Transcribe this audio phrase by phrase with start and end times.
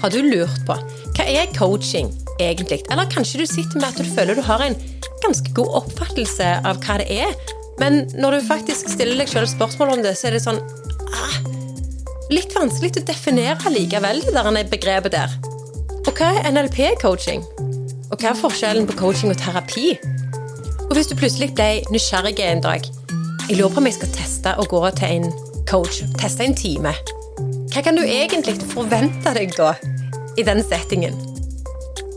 [0.00, 0.76] Har du lurt på
[1.16, 2.08] hva er coaching
[2.40, 2.80] egentlig?
[2.88, 4.76] Eller kanskje du sitter med at du føler du har en
[5.20, 7.34] ganske god oppfattelse av hva det er,
[7.80, 10.60] men når du faktisk stiller deg selv spørsmål om det, så er det sånn
[11.16, 11.36] ah,
[12.30, 15.32] Litt vanskelig å definere likevel, det der begrepet der.
[16.06, 17.42] Og hva er NLP-coaching?
[18.10, 19.96] Og hva er forskjellen på coaching og terapi?
[20.86, 22.86] Og hvis du plutselig ble nysgjerrig en dag
[23.48, 25.32] Jeg lurer på om jeg skal teste å gå til en
[25.70, 26.94] coach, teste en time.
[27.70, 29.76] Hva kan du egentlig forvente deg da
[30.34, 31.14] i den settingen?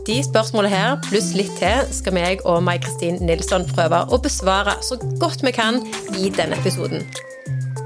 [0.04, 4.98] De spørsmålene her, pluss litt til, skal meg og Mai-Kristin Nilsson prøve å besvare så
[5.22, 5.78] godt vi kan
[6.18, 7.06] i denne episoden.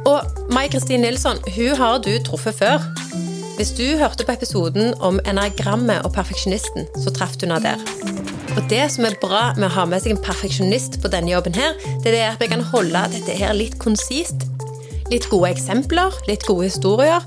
[0.09, 2.88] Og Mai-Kristin Nilsson, hun har du truffet før.
[3.59, 7.85] Hvis du hørte på episoden om enagrammet og perfeksjonisten, så traff du henne der.
[8.57, 11.59] Og det som er bra med å ha med seg en perfeksjonist på denne jobben
[11.59, 14.48] her, det er at vi kan holde dette her litt konsist.
[15.12, 17.23] Litt gode eksempler, litt gode historier,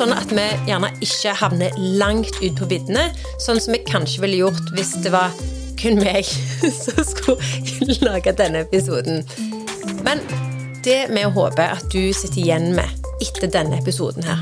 [0.00, 3.10] sånn at vi gjerne ikke havner langt ut på viddene,
[3.42, 5.34] sånn som vi kanskje ville gjort hvis det var
[5.80, 6.24] kun meg
[6.82, 9.24] som skulle lage denne episoden.
[10.06, 10.22] Men
[10.84, 14.40] det vi håper at du sitter igjen med etter denne episoden her,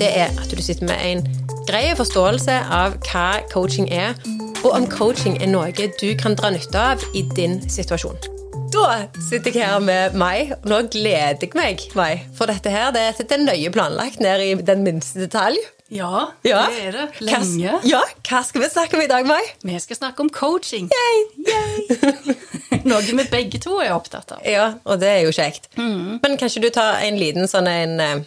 [0.00, 1.24] det er at du sitter med en
[1.68, 4.16] grei forståelse av hva coaching er,
[4.64, 8.37] og om coaching er noe du kan dra nytte av i din situasjon.
[8.72, 10.50] Da sitter jeg her med Mai.
[10.68, 12.20] Nå gleder jeg meg, Mai.
[12.36, 15.56] For dette her det, er nøye planlagt ned i den minste detalj.
[15.88, 17.06] Ja, ja, det er det.
[17.24, 17.70] Lenge.
[17.72, 19.40] Hva, ja, Hva skal vi snakke om i dag, Mai?
[19.64, 20.90] Vi skal snakke om coaching.
[20.92, 22.36] Yay, yay.
[22.88, 24.44] Noe vi begge to er opptatt av.
[24.44, 25.70] Ja, og det er jo kjekt.
[25.80, 26.18] Mm.
[26.20, 28.18] Men kan ikke du ta en liten sånn en eh,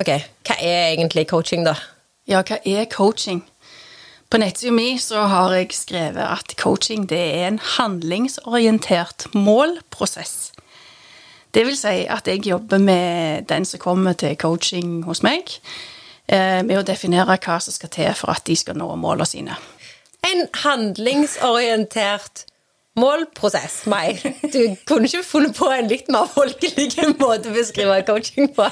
[0.00, 0.14] Ok,
[0.48, 1.76] hva er egentlig coaching, da?
[2.30, 3.42] Ja, hva er coaching?
[4.30, 10.52] På nettsida mi så har jeg skrevet at coaching det er en handlingsorientert målprosess.
[11.50, 15.50] Det vil si at jeg jobber med den som kommer til coaching hos meg,
[16.28, 19.58] eh, med å definere hva som skal til for at de skal nå målene sine.
[20.22, 22.44] En handlingsorientert
[22.98, 24.18] målprosess, Mai.
[24.42, 28.66] Du kunne ikke funnet på en litt mer folkelig måte å beskrive coaching på.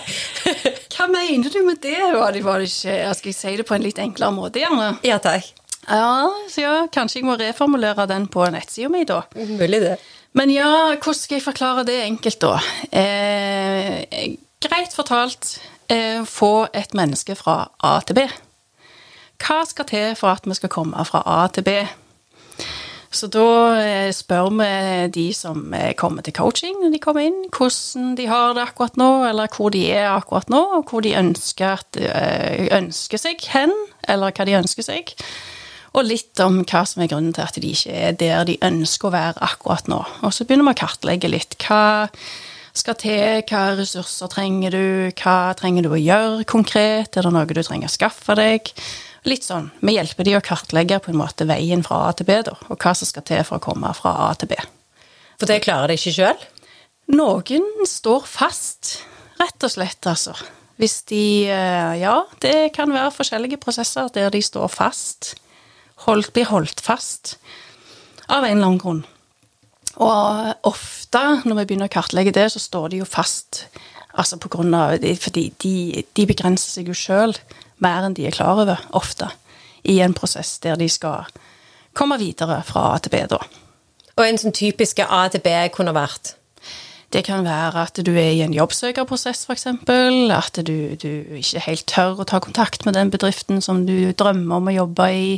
[0.95, 2.01] Hva mener du med det?
[2.17, 4.97] Var det, var det ikke, skal jeg si det på en litt enklere måte, gjerne?
[5.07, 5.47] Ja, takk.
[5.89, 9.23] Ja, så ja, kanskje jeg må reformulere den på nettsida mi, da.
[9.39, 9.95] Mulig det.
[10.37, 12.59] Men ja, hvordan skal jeg forklare det enkelt, da?
[12.93, 15.55] Eh, greit fortalt,
[15.89, 18.27] eh, få et menneske fra A til B.
[19.39, 21.79] Hva skal til for at vi skal komme fra A til B?
[23.11, 23.45] Så da
[23.81, 24.71] eh, spør vi
[25.15, 28.99] de som eh, kommer til coaching når de kommer inn, hvordan de har det akkurat
[29.01, 33.47] nå, eller hvor de er akkurat nå, og hvor de ønsker, at, eh, ønsker seg
[33.55, 33.73] hen,
[34.09, 35.15] eller hva de ønsker seg.
[35.97, 39.09] Og litt om hva som er grunnen til at de ikke er der de ønsker
[39.09, 40.03] å være akkurat nå.
[40.21, 41.57] Og så begynner vi å kartlegge litt.
[41.65, 42.11] Hva
[42.77, 43.41] skal til?
[43.49, 44.87] Hva ressurser trenger du?
[45.17, 47.17] Hva trenger du å gjøre konkret?
[47.17, 48.69] Er det noe du trenger å skaffe deg?
[49.29, 52.39] Litt sånn, Vi hjelper de å kartlegge på en måte veien fra A til B,
[52.47, 54.57] da, og hva som skal til for å komme fra A til B.
[55.37, 56.47] For det klarer de ikke sjøl?
[57.13, 59.03] Noen står fast,
[59.41, 60.33] rett og slett, altså.
[60.79, 65.35] Hvis de eh, Ja, det kan være forskjellige prosesser der de står fast.
[66.07, 67.37] Holdt, blir holdt fast
[68.29, 69.05] av en eller annen grunn.
[69.99, 73.67] Og ofte når vi begynner å kartlegge det, så står de jo fast
[74.19, 77.35] altså på grunn av Fordi de, de begrenser seg jo sjøl
[77.85, 79.31] mer enn de er klar over, ofte,
[79.85, 81.29] i en prosess der de skal
[81.97, 83.41] komme videre fra A til B, da.
[84.19, 86.35] Og en sånn typiske A til B kunne vært?
[87.09, 89.67] Det kan være at du er i en jobbsøkerprosess, f.eks.
[89.71, 94.61] At du, du, ikke helt tør å ta kontakt med den bedriften som du drømmer
[94.61, 95.31] om å jobbe i.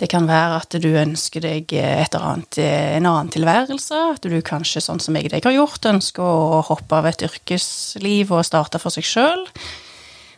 [0.00, 4.00] Det kan være at du ønsker deg annet, en annen tilværelse.
[4.16, 8.32] At du kanskje, sånn som jeg deg har gjort, ønsker å hoppe av et yrkesliv
[8.32, 9.44] og starte for seg sjøl.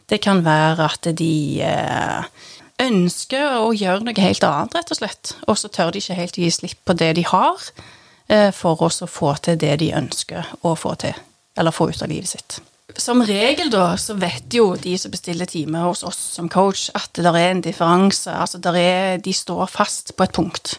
[0.09, 2.47] Det kan være at de eh,
[2.81, 5.35] ønsker å gjøre noe helt annet, rett og slett.
[5.47, 7.69] Og så tør de ikke helt gi slipp på det de har,
[8.33, 11.15] eh, for å få til det de ønsker å få til.
[11.59, 12.61] Eller få ut av livet sitt.
[12.97, 17.13] Som regel da, så vet jo de som bestiller time hos oss som coach, at
[17.13, 18.33] det er en differanse.
[18.33, 20.79] Altså er, de står fast på et punkt.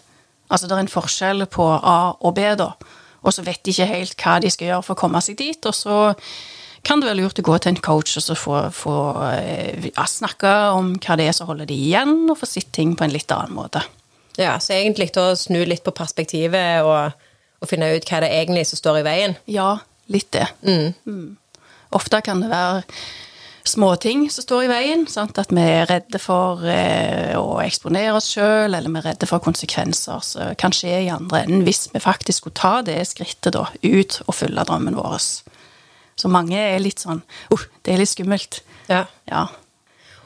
[0.50, 2.74] Altså det er en forskjell på A og B, da.
[3.22, 5.66] Og så vet de ikke helt hva de skal gjøre for å komme seg dit.
[5.70, 6.00] Og så
[6.84, 8.96] kan det være lurt å gå til en coach og så få, få
[9.34, 12.96] eh, ja, snakke om hva det er som holder de igjen, og få sett ting
[12.98, 13.84] på en litt annen måte.
[14.40, 17.16] Ja, så egentlig å snu litt på perspektivet og,
[17.60, 19.36] og, finne ut hva det er egentlig som står i veien?
[19.52, 19.74] Ja,
[20.08, 20.48] litt det.
[20.64, 20.94] Mm.
[21.04, 21.66] Mm.
[21.98, 22.86] Ofte kan det være
[23.68, 25.06] småting som står i veien.
[25.12, 25.38] Sant?
[25.42, 29.44] At vi er redde for eh, å eksponere oss sjøl, eller vi er redde for
[29.44, 33.68] konsekvenser som kan skje i andre enden hvis vi faktisk skulle ta det skrittet da,
[33.84, 35.20] ut og følge drømmen vår.
[36.20, 37.24] Så mange er litt sånn
[37.54, 38.62] uh, det er litt skummelt.
[38.90, 39.06] Ja.
[39.30, 39.48] ja.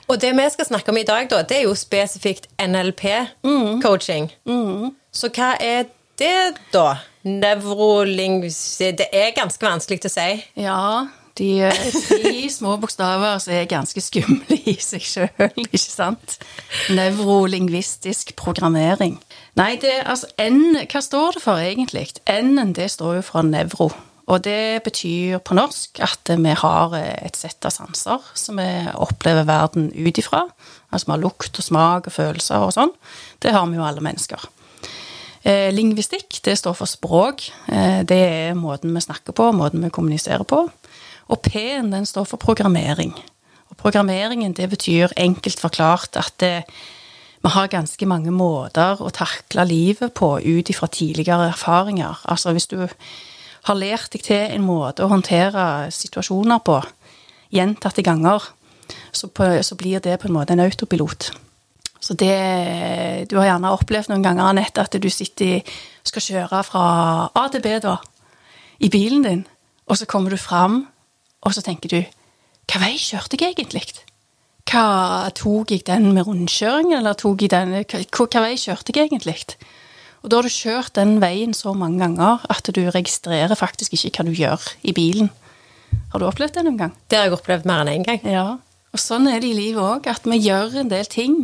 [0.10, 4.30] Og det vi skal snakke om i dag, da, det er jo spesifikt NLP-coaching.
[5.14, 5.88] Så hva er
[6.20, 6.98] det, da?
[7.24, 8.60] Nevrolings...
[8.98, 10.30] Det er ganske vanskelig til å si.
[10.60, 10.80] Ja,
[11.40, 16.38] de eh, små bokstaver som er ganske skumle i seg sjøl, ikke sant?
[16.94, 19.18] Nevrolingvistisk programmering.
[19.58, 22.10] Nei, det altså N Hva står det for, egentlig?
[22.30, 23.90] N-en, det står jo for nevro.
[24.32, 29.48] Og det betyr på norsk at vi har et sett av sanser som vi opplever
[29.48, 30.46] verden ut ifra.
[30.94, 32.94] Altså vi har lukt og smak og følelser og sånn.
[33.44, 34.48] Det har vi jo alle mennesker.
[35.44, 37.50] Eh, lingvistikk, det står for språk.
[37.68, 40.64] Eh, det er måten vi snakker på, måten vi kommuniserer på.
[41.28, 43.12] Og P-en, den står for programmering.
[43.68, 46.64] Og programmeringen, det betyr enkelt forklart at det,
[47.44, 52.24] vi har ganske mange måter å takle livet på ut ifra tidligere erfaringer.
[52.24, 52.78] Altså hvis du
[53.68, 56.82] har lært deg til en måte å håndtere situasjoner på
[57.54, 58.44] gjentatte ganger,
[59.14, 61.32] så, på, så blir det på en måte en autopilot.
[62.04, 65.62] Så det Du har gjerne opplevd noen ganger, Anette, at du sitter
[66.04, 66.86] skal kjøre fra
[67.32, 67.98] A til B, da,
[68.84, 69.46] i bilen din,
[69.88, 70.88] og så kommer du fram,
[71.42, 72.02] og så tenker du
[72.68, 74.04] Hva vei kjørte jeg egentlig?
[74.68, 79.08] Hva Tok jeg den med rundkjøringen, eller tok jeg den Hva, hva vei kjørte jeg
[79.08, 79.56] egentlig?
[80.24, 84.24] Og da har du kjørt den veien så mange ganger at du registrerer faktisk ikke
[84.24, 85.30] hva du gjør i bilen.
[86.14, 86.94] Har du opplevd det noen gang?
[87.12, 88.22] Det har jeg opplevd mer enn én en gang.
[88.24, 88.46] Ja.
[88.94, 91.42] Og sånn er det i livet òg, at vi gjør en del ting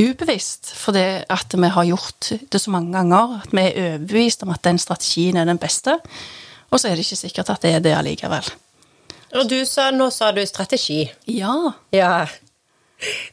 [0.00, 4.52] ubevisst fordi at vi har gjort det så mange ganger at vi er overbevist om
[4.54, 5.96] at den strategien er den beste,
[6.70, 8.46] og så er det ikke sikkert at det er det allikevel.
[9.38, 11.04] Og du sa, nå sa du strategi.
[11.30, 11.54] Ja.
[11.94, 12.26] Ja.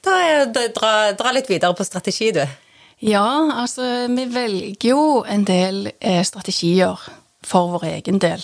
[0.05, 0.15] Da,
[0.75, 2.43] dra, dra litt videre på strategi, du.
[3.01, 6.97] Ja, altså vi velger jo en del eh, strategier
[7.45, 8.41] for vår egen del.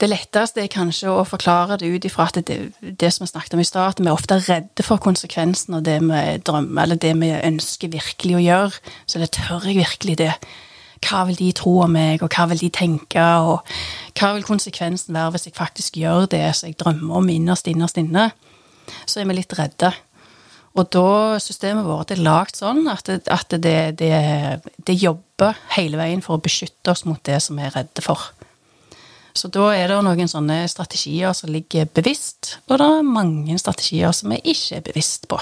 [0.00, 3.56] Det letteste er kanskje å forklare det ut ifra at det, det som vi snakket
[3.56, 7.12] om i at vi er ofte redde for konsekvensen av det vi drømmer, eller det
[7.20, 8.94] vi ønsker virkelig å gjøre.
[9.04, 10.32] Så det tør jeg virkelig det?
[11.04, 13.60] Hva vil de tro om meg, og hva vil de tenke, og
[14.16, 18.00] hva vil konsekvensen være hvis jeg faktisk gjør det som jeg drømmer om innerst, innerst
[18.00, 18.30] inne?
[19.04, 19.92] Så er vi litt redde.
[20.78, 24.12] Og da systemet vårt er lagd sånn at, det, at det, det,
[24.86, 28.30] det, jobber hele veien for å beskytte oss mot det som vi er redde for.
[29.34, 34.14] Så da er det noen sånne strategier som ligger bevisst, og det er mange strategier
[34.14, 35.40] som vi ikke er bevisst på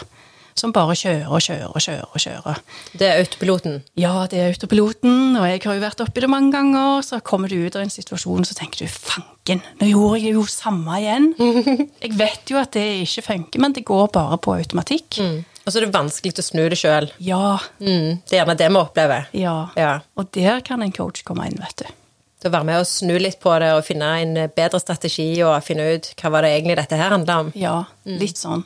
[0.58, 2.06] som bare kjører og kjører og kjører.
[2.12, 2.62] og kjører.
[2.98, 3.82] Det er autopiloten?
[3.98, 5.36] Ja, det er autopiloten.
[5.38, 7.02] Og jeg har jo vært oppi det mange ganger.
[7.06, 10.46] Så kommer du ut av en situasjon, så tenker du fanken, nå gjorde jeg jo
[10.50, 11.30] samme igjen.
[12.02, 15.18] Jeg vet jo at det ikke funker, men det går bare på automatikk.
[15.22, 15.38] Mm.
[15.64, 17.10] Og så er det vanskelig å snu det sjøl.
[17.20, 17.58] Ja.
[17.80, 18.20] Mm.
[18.24, 19.26] Det er gjerne det vi opplever.
[19.36, 19.56] Ja.
[19.76, 19.98] ja.
[20.16, 21.90] Og der kan en coach komme inn, vet du.
[22.38, 25.58] Til å være med og snu litt på det og finne en bedre strategi og
[25.66, 27.52] finne ut hva var det egentlig dette her handla om.
[27.58, 28.62] Ja, litt sånn.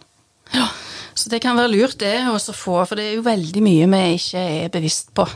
[0.52, 0.68] Ja.
[1.14, 4.02] Så det kan være lurt, det å få, for det er jo veldig mye vi
[4.16, 5.26] ikke er bevisst på.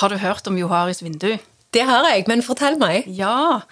[0.00, 1.34] Har du hørt om Joharis vindu?
[1.72, 3.08] Det har jeg, men fortell meg.
[3.16, 3.62] Ja,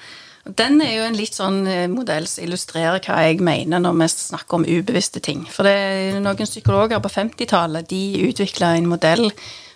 [0.44, 4.08] den er jo en litt sånn eh, modell som illustrerer hva jeg mener når vi
[4.12, 5.44] snakker om ubevisste ting.
[5.52, 9.28] For det er noen psykologer på 50-tallet de utvikla en modell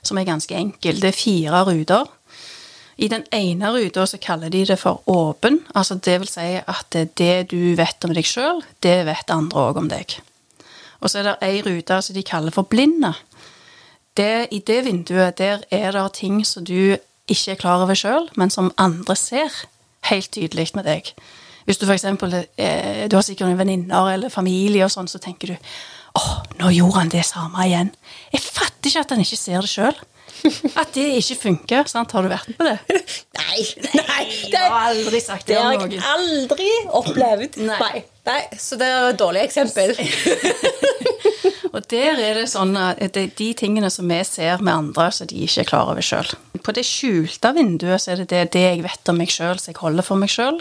[0.04, 1.00] som er ganske enkel.
[1.00, 2.08] Det er fire ruter.
[2.96, 5.60] I den ene ruta så kaller de det for åpen.
[5.74, 9.82] altså Det vil si at det du vet om deg sjøl, det vet andre òg
[9.82, 10.16] om deg.
[11.04, 13.12] Og så er det ei rute som de kaller for blinde.
[14.16, 16.96] Det, I det vinduet der er det ting som du
[17.28, 19.52] ikke er klar over sjøl, men som andre ser
[20.08, 21.10] helt tydelig med deg.
[21.64, 22.04] Hvis du f.eks.
[22.04, 25.56] Eh, har sikkert noen venninner eller familie, og sånn, så tenker du
[26.18, 27.92] åh, nå gjorde han det samme igjen.
[28.32, 30.02] Jeg fatter ikke at han ikke ser det sjøl.
[30.76, 31.88] At det ikke funker.
[31.88, 32.12] sant?
[32.12, 33.02] Har du vært med på det?
[33.40, 33.60] Nei.
[33.94, 36.68] nei det, jeg har aldri sagt det, det har jeg aldri
[36.98, 37.58] opplevd.
[37.62, 37.78] Nei.
[37.80, 38.02] nei.
[38.28, 38.40] nei.
[38.60, 39.94] Så det er et dårlig eksempel.
[41.74, 45.10] og der er det sånn at det er de tingene som vi ser med andre,
[45.14, 46.34] som de ikke er klar over sjøl.
[46.64, 49.72] På det skjulte vinduet så er det det, det jeg vet om meg sjøl, som
[49.72, 50.60] jeg holder for meg sjøl.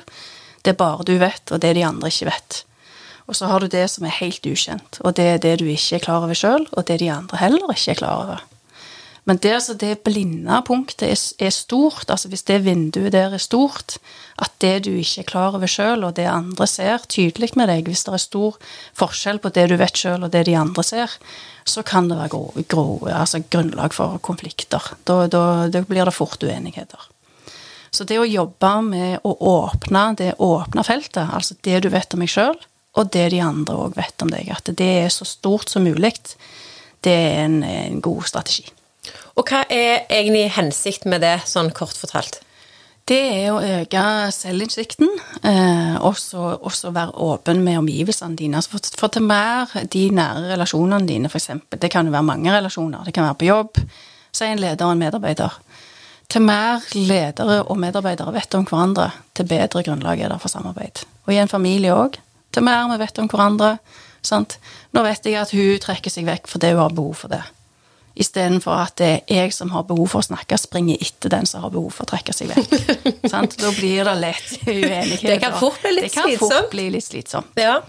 [0.64, 2.64] Det er bare du vet, og det de andre ikke vet.
[3.28, 5.96] Og så har du det som er helt ukjent, og det er det du ikke
[5.98, 8.44] er klar over sjøl, og det de andre heller ikke er klar over.
[9.24, 13.40] Men det, altså, det blinde punktet er, er, stort, altså hvis det vinduet der er
[13.40, 13.96] stort,
[14.42, 17.88] at det du ikke er klar over sjøl, og det andre ser tydelig med deg,
[17.88, 18.58] hvis det er stor
[19.00, 21.16] forskjell på det du vet sjøl og det de andre ser,
[21.64, 24.92] så kan det være grov, grov, altså grunnlag for konflikter.
[25.08, 27.08] Da, da, da, blir det fort uenigheter.
[27.94, 32.24] Så det å jobbe med å åpne det åpne feltet, altså det du vet om
[32.26, 32.58] meg sjøl,
[32.94, 36.14] og det de andre òg vet om deg, at det er så stort som mulig,
[37.04, 38.68] det er en, en god strategi.
[39.34, 42.40] Og hva er egentlig hensikten med det, sånn kort fortalt?
[43.04, 45.10] Det er å øke selvinnsikten,
[45.44, 48.62] eh, og så være åpen med omgivelsene dine.
[48.62, 51.50] Altså for, for til mer de nære relasjonene dine, f.eks.
[51.74, 53.04] Det kan jo være mange relasjoner.
[53.04, 53.82] Det kan være på jobb.
[54.32, 55.58] Si en leder og en medarbeider.
[56.32, 61.04] Til mer ledere og medarbeidere vet om hverandre, til bedre grunnlag er det for samarbeid.
[61.28, 62.16] Og i en familie òg.
[62.54, 63.76] Til mer vi vet om hverandre.
[64.24, 64.58] Sant?
[64.96, 67.44] Nå vet jeg at hun trekker seg vekk fordi hun har behov for det.
[68.14, 71.64] Istedenfor at det er jeg som har behov for å snakke, springer etter den som
[71.66, 72.76] har behov for å trekke seg vekk.
[73.64, 75.26] da blir det lett uenighet.
[75.26, 76.30] Det kan fort bli litt slitsomt.
[76.30, 77.58] Det kan fort bli litt slitsomt.
[77.58, 77.80] Ja.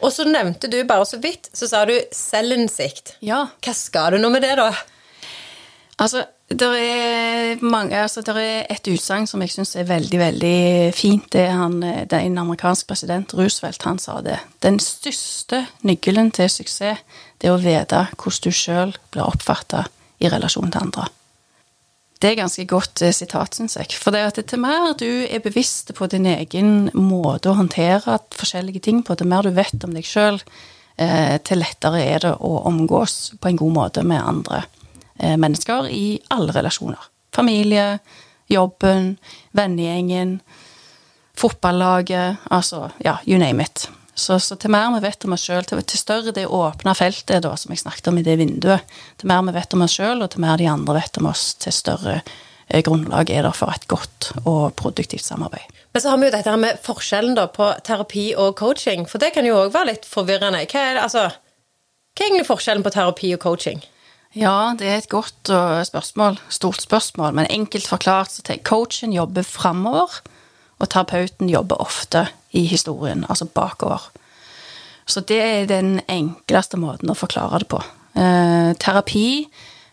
[0.00, 3.18] Og så nevnte du bare så vidt, så sa du selvinnsikt.
[3.24, 3.44] Ja.
[3.64, 4.70] Hva skal du nå med det, da?
[6.00, 10.58] Altså, det er, mange, altså, det er et utsagn som jeg syns er veldig veldig
[10.92, 11.24] fint.
[11.32, 14.36] Det er han, det er en amerikansk president, Roosevelt, han sa det.
[14.60, 17.00] Den største nøkkelen til suksess
[17.40, 19.86] det er å vite hvordan du sjøl blir oppfatta
[20.20, 21.08] i relasjon til andre.
[22.20, 23.96] Det er ganske godt eh, sitat, syns jeg.
[24.00, 28.84] For det at til mer du er bevisst på din egen måte å håndtere forskjellige
[28.84, 30.38] ting på, til mer du vet om deg sjøl,
[31.00, 34.83] eh, til lettere er det å omgås på en god måte med andre Eh,
[35.40, 37.10] mennesker i alle relasjoner.
[37.34, 37.98] Familie,
[38.52, 39.16] jobben,
[39.56, 40.38] vennegjengen,
[41.36, 43.88] fotballaget, altså ja, you name it.
[44.14, 47.42] Så, så, til mer vi vet om oss sjøl, til, til, større det åpne feltet
[47.42, 50.22] da, som jeg snakket om i det vinduet, til mer vi vet om oss sjøl,
[50.22, 53.74] og til mer de andre vet om oss, til større eh, grunnlag er det for
[53.74, 55.66] et godt og produktivt samarbeid.
[55.94, 59.32] Men så har vi jo dette med forskjellen da på terapi og coaching, for det
[59.34, 60.62] kan jo òg være litt forvirrende.
[60.70, 63.82] Hva er, altså, hva er egentlig forskjellen på terapi og coaching?
[64.34, 65.50] Ja, det er et godt
[65.86, 66.40] spørsmål.
[66.50, 67.34] Stort spørsmål.
[67.34, 70.20] Men enkelt forklart så tenker coachen jobber framover,
[70.78, 74.10] og terapeuten jobber ofte i historien, altså bakover.
[75.06, 77.80] Så det er den enkleste måten å forklare det på.
[78.16, 79.26] Eh, terapi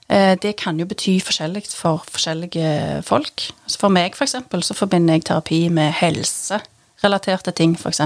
[0.10, 3.50] eh, det kan jo bety forskjellig for forskjellige folk.
[3.68, 8.02] Så for meg, for eksempel, så forbinder jeg terapi med helserelaterte ting, f.eks.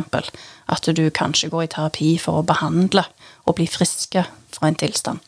[0.65, 3.05] At du kanskje går i terapi for å behandle
[3.45, 4.25] og bli friske
[4.55, 5.21] fra en tilstand.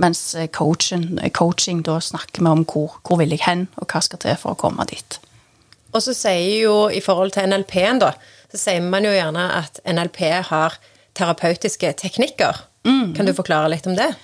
[0.00, 3.92] Mens eh, coaching, eh, coaching da snakker vi om hvor, hvor vil jeg hen, og
[3.92, 5.18] hva skal til for å komme dit.
[5.92, 8.14] Og så sier jo i forhold til NLP-en, da,
[8.52, 10.78] så sier man jo gjerne at NLP har
[11.16, 12.64] terapeutiske teknikker.
[12.88, 13.12] Mm.
[13.16, 14.14] Kan du forklare litt om det?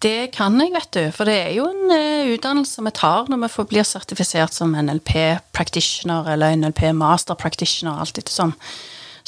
[0.00, 1.02] Det kan jeg, vet du.
[1.12, 5.12] For det er jo en uh, utdannelse vi tar når vi blir sertifisert som NLP
[5.52, 8.54] practitioner eller NLP master practitioner, alt etter sånn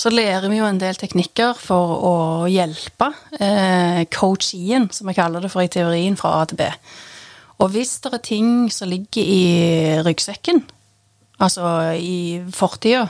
[0.02, 2.14] så lærer vi jo en del teknikker for å
[2.50, 6.66] hjelpe eh, coachien, som vi kaller det for i teorien, fra A til B.
[7.62, 9.42] Og hvis det er ting som ligger i
[10.02, 10.64] ryggsekken,
[11.38, 13.06] altså i fortida,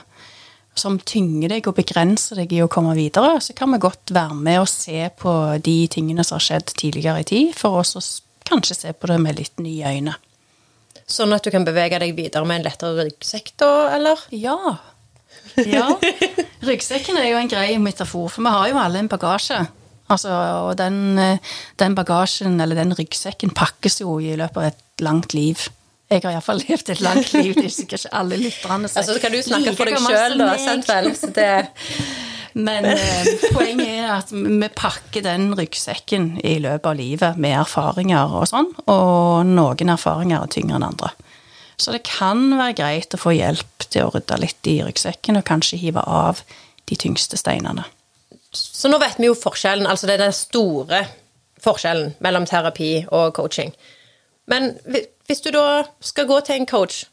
[0.76, 4.37] som tynger deg og begrenser deg i å komme videre, så kan vi godt være
[4.37, 5.32] med og se på
[5.64, 8.04] de tingene som har skjedd tidligere i tid, for oss å
[8.49, 10.18] kanskje se på det med litt nye øyne.
[11.08, 14.20] Sånn at du kan bevege deg videre med en lettere ryggsekk, da, eller?
[14.32, 14.76] Ja,
[15.75, 15.87] ja.
[16.68, 19.61] Ryggsekken er jo en grei metafor, for vi har jo alle en bagasje.
[20.12, 20.32] Altså,
[20.68, 25.34] og den, eh, den, bagasjen, eller den ryggsekken, pakkes jo i løpet av et langt
[25.34, 25.68] liv.
[26.12, 27.54] Jeg har iallfall levd et langt liv.
[27.56, 30.37] Det er sikkert ikke alle lytterne som altså, Så kan du snakke for deg sjøl,
[30.42, 31.11] da, sant vel?
[31.38, 31.49] Det...
[32.52, 38.34] Men eh, poenget er at vi pakker den ryggsekken i løpet av livet med erfaringer
[38.42, 41.14] og sånn, og noen erfaringer er tyngre enn andre.
[41.82, 45.48] Så det kan være greit å få hjelp til å rydde litt i ryggsekken, og
[45.48, 46.44] kanskje hive av
[46.86, 47.84] de tyngste steinene.
[48.52, 51.02] Så nå vet vi jo forskjellen, altså det er den store
[51.62, 53.72] forskjellen mellom terapi og coaching.
[54.50, 54.76] Men
[55.26, 57.04] hvis du da skal gå til en coach,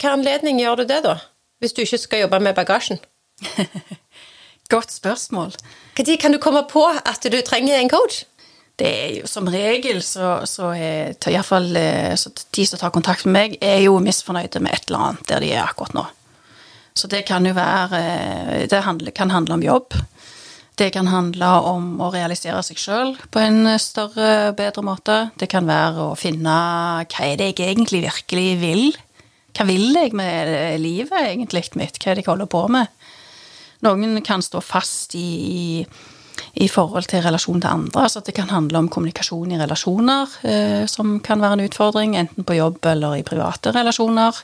[0.00, 1.18] hva anledning gjør du det, da?
[1.62, 2.98] Hvis du ikke skal jobbe med bagasjen?
[4.72, 5.54] Godt spørsmål.
[5.98, 8.24] Når kan du komme på at du trenger en coach?
[8.76, 12.12] Det er jo som regel så, så er iallfall eh,
[12.52, 15.52] de som tar kontakt med meg, er jo misfornøyde med et eller annet der de
[15.54, 16.04] er akkurat nå.
[16.96, 19.96] Så det kan jo være eh, Det kan handle om jobb.
[20.76, 25.30] Det kan handle om å realisere seg sjøl på en større, bedre måte.
[25.40, 26.56] Det kan være å finne
[27.08, 28.84] hva er det jeg egentlig virkelig vil?
[29.56, 31.96] Hva vil jeg med livet egentlig mitt?
[31.96, 32.92] Hva er det jeg holder på med?
[33.88, 35.86] Noen kan stå fast i, i
[36.56, 38.06] i forhold til relasjon til andre.
[38.06, 42.16] Altså at det kan handle om kommunikasjon i relasjoner, eh, som kan være en utfordring,
[42.16, 44.40] enten på jobb eller i private relasjoner.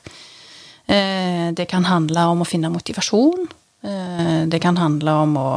[0.85, 3.47] Eh, det kan handle om å finne motivasjon.
[3.83, 5.49] Eh, det kan handle om å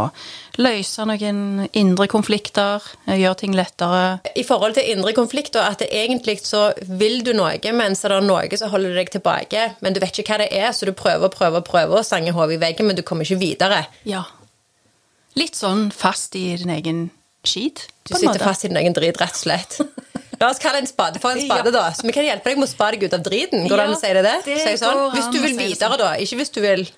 [0.59, 4.21] løse noen indre konflikter, eh, gjøre ting lettere.
[4.35, 8.21] I forhold til indre konflikter, at det egentlig så vil du noe, men så er
[8.21, 10.93] det noe som holder deg tilbake, men du vet ikke hva det er, så du
[10.93, 13.87] prøver og prøver og prøver å stange hodet i veggen, men du kommer ikke videre.
[14.05, 14.25] Ja,
[15.37, 17.07] litt sånn fast i din egen
[17.47, 17.87] skit.
[18.09, 19.78] Du sitter fast i din egen drit, rett og slett.
[20.40, 21.87] La oss kalle en spade for en spade, da.
[21.97, 23.64] Så vi kan hjelpe deg med å spa deg ut av driten.
[23.71, 24.23] Går det an å si det?
[24.26, 24.37] det?
[24.45, 25.00] det sånn.
[25.14, 26.02] Hvis du vil videre, sånn.
[26.02, 26.11] da.
[26.21, 26.85] Ikke hvis du vil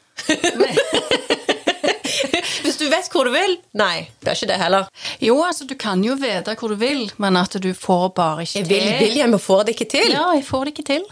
[2.64, 3.54] Hvis du vet hvor du vil.
[3.78, 4.88] Nei, det er ikke det heller.
[5.22, 8.58] Jo, altså, du kan jo vite hvor du vil, men at du får bare ikke
[8.58, 8.60] til.
[8.64, 10.10] Jeg vil, vil jeg, men får det ikke til.
[10.16, 11.06] Ja, jeg får det ikke til.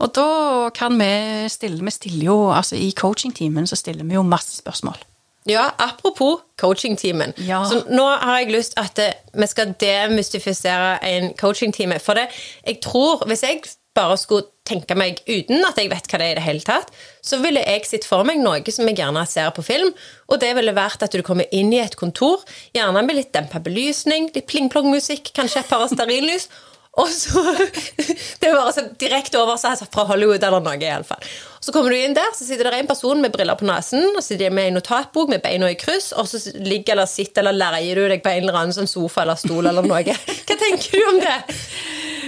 [0.00, 0.28] Og da
[0.72, 1.10] kan vi
[1.52, 5.00] stille Vi stiller jo, altså i coachingtimen så stiller vi jo masse spørsmål.
[5.48, 7.32] Ja, apropos coachingtimen.
[7.36, 7.62] Ja.
[7.64, 11.96] Så nå har jeg lyst at eh, vi skal demystifisere en coachingtime.
[12.02, 12.28] For det,
[12.66, 13.62] jeg tror, hvis jeg
[13.96, 16.92] bare skulle tenke meg uten at jeg vet hva det er i det hele tatt,
[17.26, 19.90] så ville jeg sett for meg noe som jeg gjerne ser på film,
[20.30, 22.44] og det ville vært at du kommer inn i et kontor,
[22.76, 26.46] gjerne med litt dempa belysning, litt pling-plong-musikk, kanskje et par stearinlys,
[26.98, 27.42] og så
[28.40, 31.26] Det er bare så direkte oversatt fra Hollywood eller noe, iallfall.
[31.60, 34.22] Så kommer du inn der, så sitter det en person med briller på nesen, og
[34.24, 38.00] sitter med en notatbok med beina i kryss, og så ligger eller sitter eller leier
[38.00, 40.00] du deg på en eller annen sånn sofa eller stol eller noe.
[40.48, 41.36] Hva tenker du om det?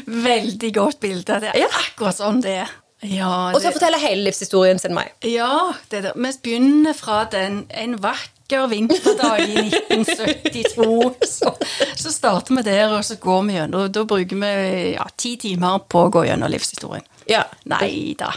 [0.07, 1.41] Veldig godt bilde.
[1.41, 1.69] Det er Ja.
[1.81, 2.71] akkurat sånn det er.
[3.03, 5.11] Ja, Og så det, forteller hele livshistorien sin meg.
[5.27, 6.13] ja det er det.
[6.15, 11.15] vi begynner fra den en vakker vinterdag i 1972.
[11.27, 11.55] Så,
[11.97, 13.89] så starter vi der, og så går vi gjennom.
[13.91, 17.03] Da bruker vi ja, ti timer på å gå gjennom livshistorien.
[17.27, 17.43] Ja.
[17.65, 18.31] Nei da,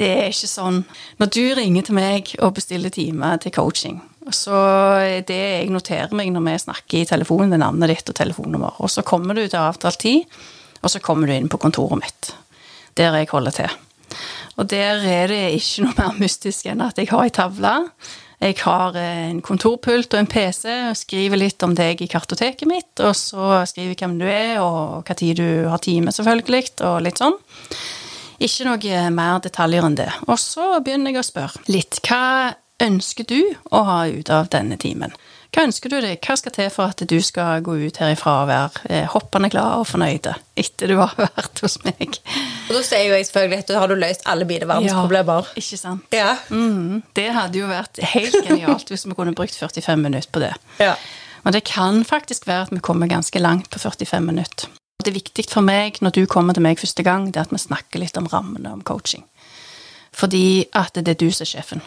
[0.00, 0.82] det er ikke sånn.
[1.20, 4.02] Når du ringer til meg og bestiller time til coaching,
[4.34, 4.58] så
[5.28, 8.76] det jeg noterer meg når vi snakker i telefonen, det er navnet ditt og telefonnummer,
[8.82, 10.38] og så kommer du til avtalt tid,
[10.82, 12.32] og så kommer du inn på kontoret mitt,
[12.98, 13.76] der jeg holder til.
[14.56, 17.74] Og der er det ikke noe mer mystisk enn at jeg har ei tavle.
[18.40, 22.92] Jeg har en kontorpult og en PC og skriver litt om deg i kartoteket mitt.
[23.00, 26.98] Og så skriver jeg hvem du er, og hva tid du har time, selvfølgelig, og
[27.04, 27.36] litt sånn.
[28.42, 30.10] Ikke noe mer detaljer enn det.
[30.28, 32.00] Og så begynner jeg å spørre litt.
[32.06, 33.40] Hva ønsker du
[33.72, 35.14] å ha ut av denne timen?
[35.54, 36.18] Hva ønsker du deg?
[36.20, 39.78] Hva skal til for at du skal gå ut herifra og være eh, hoppende glad
[39.80, 42.18] og fornøyde etter du har vært hos meg?
[42.68, 45.48] Og da sier jo jeg selvfølgelig at da har du løst alle mine verdensproblemer.
[45.56, 46.04] ikke sant?
[46.12, 46.34] Ja.
[46.52, 50.52] Mm, det hadde jo vært helt genialt hvis vi kunne brukt 45 minutter på det.
[50.82, 50.96] ja.
[51.46, 54.66] Men det kan faktisk være at vi kommer ganske langt på 45 minutter.
[55.06, 57.52] Det er viktig for meg når du kommer til meg første gang, det er at
[57.54, 59.22] vi snakker litt om rammene om coaching.
[60.16, 61.80] Fordi at det er du som er sjefen.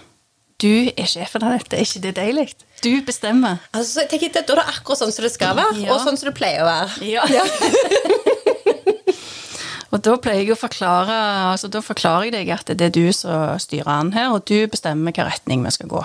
[0.60, 2.46] Du er sjefen av dette, er ikke det deilig?
[2.84, 3.58] Du bestemmer.
[3.76, 5.92] Altså, tenker, Da er det akkurat sånn som det skal være, Ja.
[5.94, 6.90] og sånn som det pleier å være.
[7.04, 7.24] Ja.
[9.92, 11.16] og da pleier jeg å forklare
[11.52, 14.64] altså Da forklarer jeg deg at det er du som styrer an her, og du
[14.68, 16.04] bestemmer hvilken retning vi skal gå.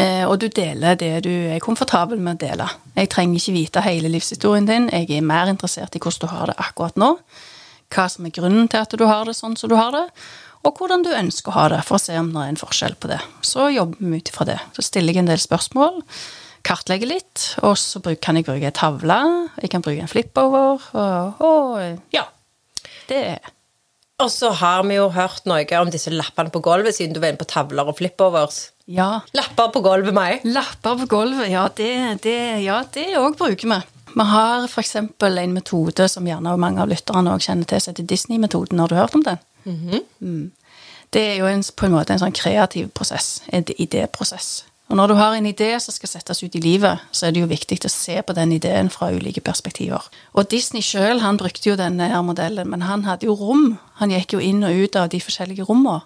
[0.00, 2.68] Eh, og du deler det du er komfortabel med å dele.
[2.96, 4.88] Jeg trenger ikke vite hele livshistorien din.
[4.92, 7.14] Jeg er mer interessert i hvordan du har det akkurat nå.
[7.90, 10.06] Hva som er grunnen til at du har det sånn som du har det.
[10.66, 12.98] Og hvordan du ønsker å ha det, for å se om det er en forskjell
[13.00, 13.20] på det.
[13.46, 14.58] Så jobber vi ut ifra det.
[14.76, 16.02] Så stiller jeg en del spørsmål,
[16.66, 19.16] kartlegger litt, og så kan jeg bruke en tavle,
[19.62, 22.26] jeg kan bruke en flipover, og, og ja.
[23.08, 23.48] Det er
[24.20, 27.32] Og så har vi jo hørt noe om disse lappene på gulvet, siden du var
[27.32, 28.68] inne på tavler og flipovers.
[28.90, 29.22] Ja.
[29.36, 30.44] Lapper på gulvet, meg.
[30.44, 33.80] Lapper på gulvet, ja, det det, ja, det òg bruker vi.
[34.10, 34.96] Vi har f.eks.
[34.96, 38.80] en metode som gjerne mange av lytterne også kjenner til, som heter Disney-metoden.
[38.82, 39.38] Har du hørt om den?
[39.64, 40.50] Mm.
[41.14, 44.64] Det er jo en, på en måte en sånn kreativ prosess, en idéprosess.
[44.90, 47.44] Og når du har en idé som skal settes ut i livet, så er det
[47.44, 50.02] jo viktig å se på den ideen fra ulike perspektiver.
[50.34, 53.78] Og Disney sjøl brukte jo denne her modellen, men han hadde jo rom.
[54.02, 56.02] Han gikk jo inn og ut av de forskjellige rommene.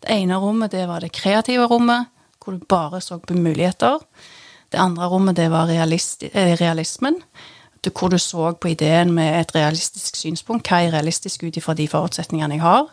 [0.00, 2.08] Det ene rommet det var det kreative rommet,
[2.42, 4.00] hvor du bare så på muligheter.
[4.72, 7.20] Det andre rommet det var eh, realismen,
[7.92, 10.68] hvor du så på ideen med et realistisk synspunkt.
[10.68, 12.88] Hva er realistisk ut ifra de forutsetningene jeg har?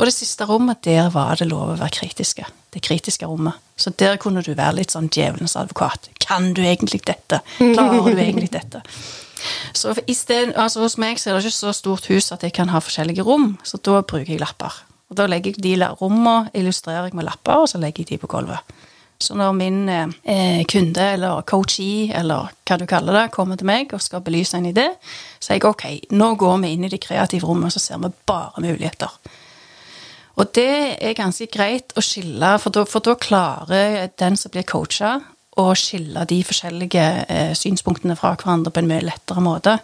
[0.00, 2.46] Og det siste rommet, der var det lov å være kritiske.
[2.72, 3.60] Det kritiske rommet.
[3.76, 6.08] Så der kunne du være litt sånn djevelens advokat.
[6.24, 7.42] Kan du egentlig dette?
[7.58, 8.80] Klarer du egentlig dette?
[9.76, 12.54] Så i sted, altså hos meg så er det ikke så stort hus at jeg
[12.56, 14.72] kan ha forskjellige rom, så da bruker jeg lapper.
[15.10, 18.20] Og da legger jeg de rommene, illustrerer jeg med lapper, og så legger jeg de
[18.22, 18.72] på gulvet.
[19.20, 23.92] Så når min eh, kunde eller coachee eller hva du kaller det, kommer til meg
[23.92, 24.86] og skal belyse en idé,
[25.36, 25.84] så er jeg ok,
[26.16, 29.12] nå går vi inn i det kreative rommet, og så ser vi bare muligheter.
[30.40, 34.64] Og det er ganske greit å skille, for da, for da klarer den som blir
[34.64, 35.18] coacha,
[35.60, 39.74] å skille de forskjellige eh, synspunktene fra hverandre på en mye lettere måte.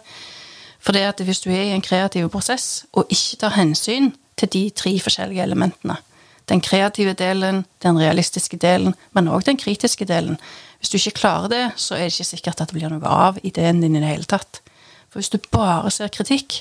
[0.81, 4.49] For det at hvis du er i en kreativ prosess og ikke tar hensyn til
[4.53, 5.99] de tre forskjellige elementene,
[6.49, 10.39] den kreative delen, den realistiske delen, men òg den kritiske delen
[10.77, 13.39] Hvis du ikke klarer det, så er det ikke sikkert at det blir noe av
[13.41, 14.59] ideen din i det hele tatt.
[15.09, 16.59] For hvis du bare ser kritikk,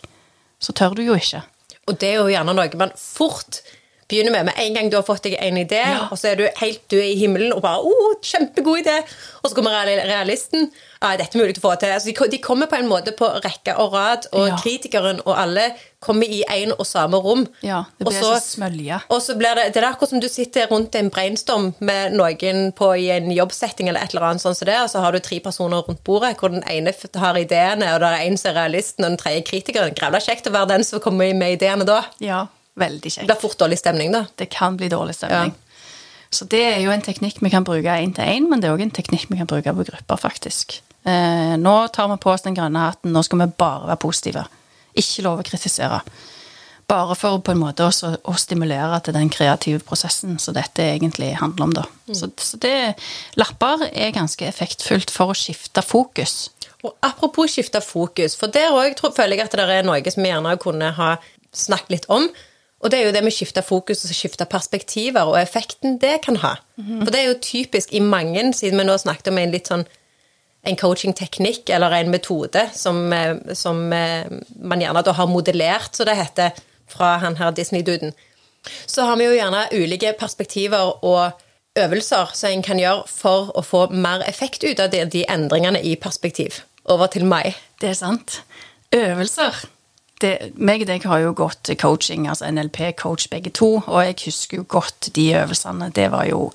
[0.59, 1.43] så tør du jo ikke.
[1.85, 3.61] Og det er jo gjerne noe man fort
[4.09, 4.45] begynner med.
[4.47, 6.09] Med en gang du har fått deg en idé, Ja.
[6.11, 8.99] og så er du helt du er i himmelen og bare oh, kjempegod idé,
[9.43, 10.71] og så kommer realisten.
[11.03, 11.91] Ja, er dette mulig å få til?
[11.93, 14.57] Altså, de, de kommer på en måte på rekke og rad, og Ja.
[14.63, 17.47] kritikeren og alle kommer i en og samme rom.
[17.63, 19.01] Ja, det blir så- så smølje.
[19.11, 22.73] Og så blir det, det er akkurat som du sitter rundt en brainstorm med noen
[22.73, 25.19] på i en jobbsetting eller et eller annet sånn som det, og så har du
[25.21, 28.55] tre personer rundt bordet, hvor den ene har ideene, og det er en som er
[28.69, 29.95] realisten, og den tredje kritikeren.
[29.95, 32.05] Grævla kjekt å være den som kommer med ideene da.
[32.21, 33.27] Ja, veldig Det kjekt.
[33.31, 34.25] blir fort dårlig stemning, da.
[34.37, 35.55] Det kan bli dårlig stemning.
[36.31, 38.75] Så det er jo en teknikk vi kan bruke én til én, men det er
[38.77, 40.81] òg en teknikk vi kan bruke på grupper, faktisk.
[41.07, 44.43] Eh, nå tar vi på oss den grønne hatten, nå skal vi bare være positive.
[44.99, 46.01] Ikke lov å kritisere.
[46.89, 51.33] Bare for på en måte også å stimulere til den kreative prosessen som dette egentlig
[51.41, 51.85] handler om, da.
[52.15, 52.75] Så, så det
[53.37, 56.51] Lapper er ganske effektfullt for å skifte fokus.
[56.85, 60.31] Og apropos skifte fokus, for der òg føler jeg at det er noe som vi
[60.31, 61.17] gjerne kunne ha
[61.57, 62.29] snakket litt om.
[62.85, 66.37] Og det er jo det med skifte fokus og skifte perspektiver, og effekten det kan
[66.43, 66.57] ha.
[67.05, 69.87] For det er jo typisk i mange, siden vi nå snakket om en litt sånn
[70.67, 74.27] en coachingteknikk eller en metode som, eh, som eh,
[74.59, 76.57] man gjerne da har modellert, så det heter,
[76.91, 78.13] fra han her Disney-duden.
[78.87, 81.33] Så har vi jo gjerne ulike perspektiver og
[81.79, 85.83] øvelser som en kan gjøre for å få mer effekt ut av de, de endringene
[85.83, 86.63] i perspektiv.
[86.87, 87.55] Over til meg.
[87.83, 88.41] Det er sant.
[88.95, 89.67] Øvelser.
[90.21, 94.63] Det, meg og deg har jo gått coaching, altså NLP-coach begge to, og jeg husker
[94.63, 95.91] jo godt de øvelsene.
[95.93, 96.53] Det var jo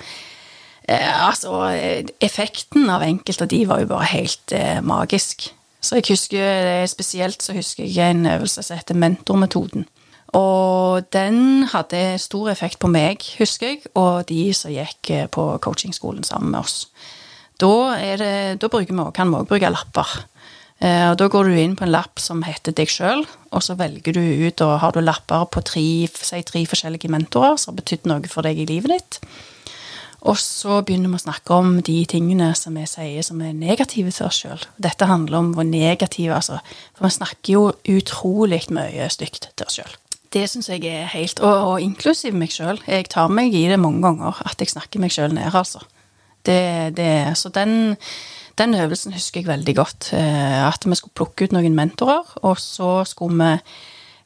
[0.89, 5.51] eh, Altså, eh, effekten av enkelte av de var jo bare helt eh, magisk.
[5.81, 6.41] Så jeg husker
[6.81, 9.85] eh, spesielt så husker jeg en øvelse som heter mentormetoden.
[10.37, 15.47] Og den hadde stor effekt på meg, husker jeg, og de som gikk eh, på
[15.61, 16.87] coachingskolen sammen med oss.
[17.61, 17.71] Da,
[18.17, 18.29] det,
[18.61, 20.13] da bruker vi, også- kan vi òg bruke lapper.
[20.81, 23.77] Eh, og Da går du inn på en lapp som heter deg sjøl, og så
[23.77, 27.83] velger du ut og har du lapper på tre, si, tre forskjellige mentorer som har
[27.83, 29.19] betydd noe for deg i livet ditt.
[30.21, 34.13] Og så begynner vi å snakke om de tingene som vi sier som er negative
[34.13, 34.61] til oss sjøl.
[34.77, 36.59] Dette handler om hvor negative altså,
[36.93, 39.95] For vi snakker jo utrolig mye stygt til oss sjøl.
[40.31, 42.79] Det syns jeg er helt Og, og inklusiv meg sjøl.
[42.87, 45.81] Jeg tar meg i det mange ganger at jeg snakker meg sjøl ned, altså.
[46.45, 47.97] Det, det, så den,
[48.57, 50.13] den øvelsen husker jeg veldig godt.
[50.13, 53.59] eh, At vi skulle plukke ut noen mentorer, og så skulle vi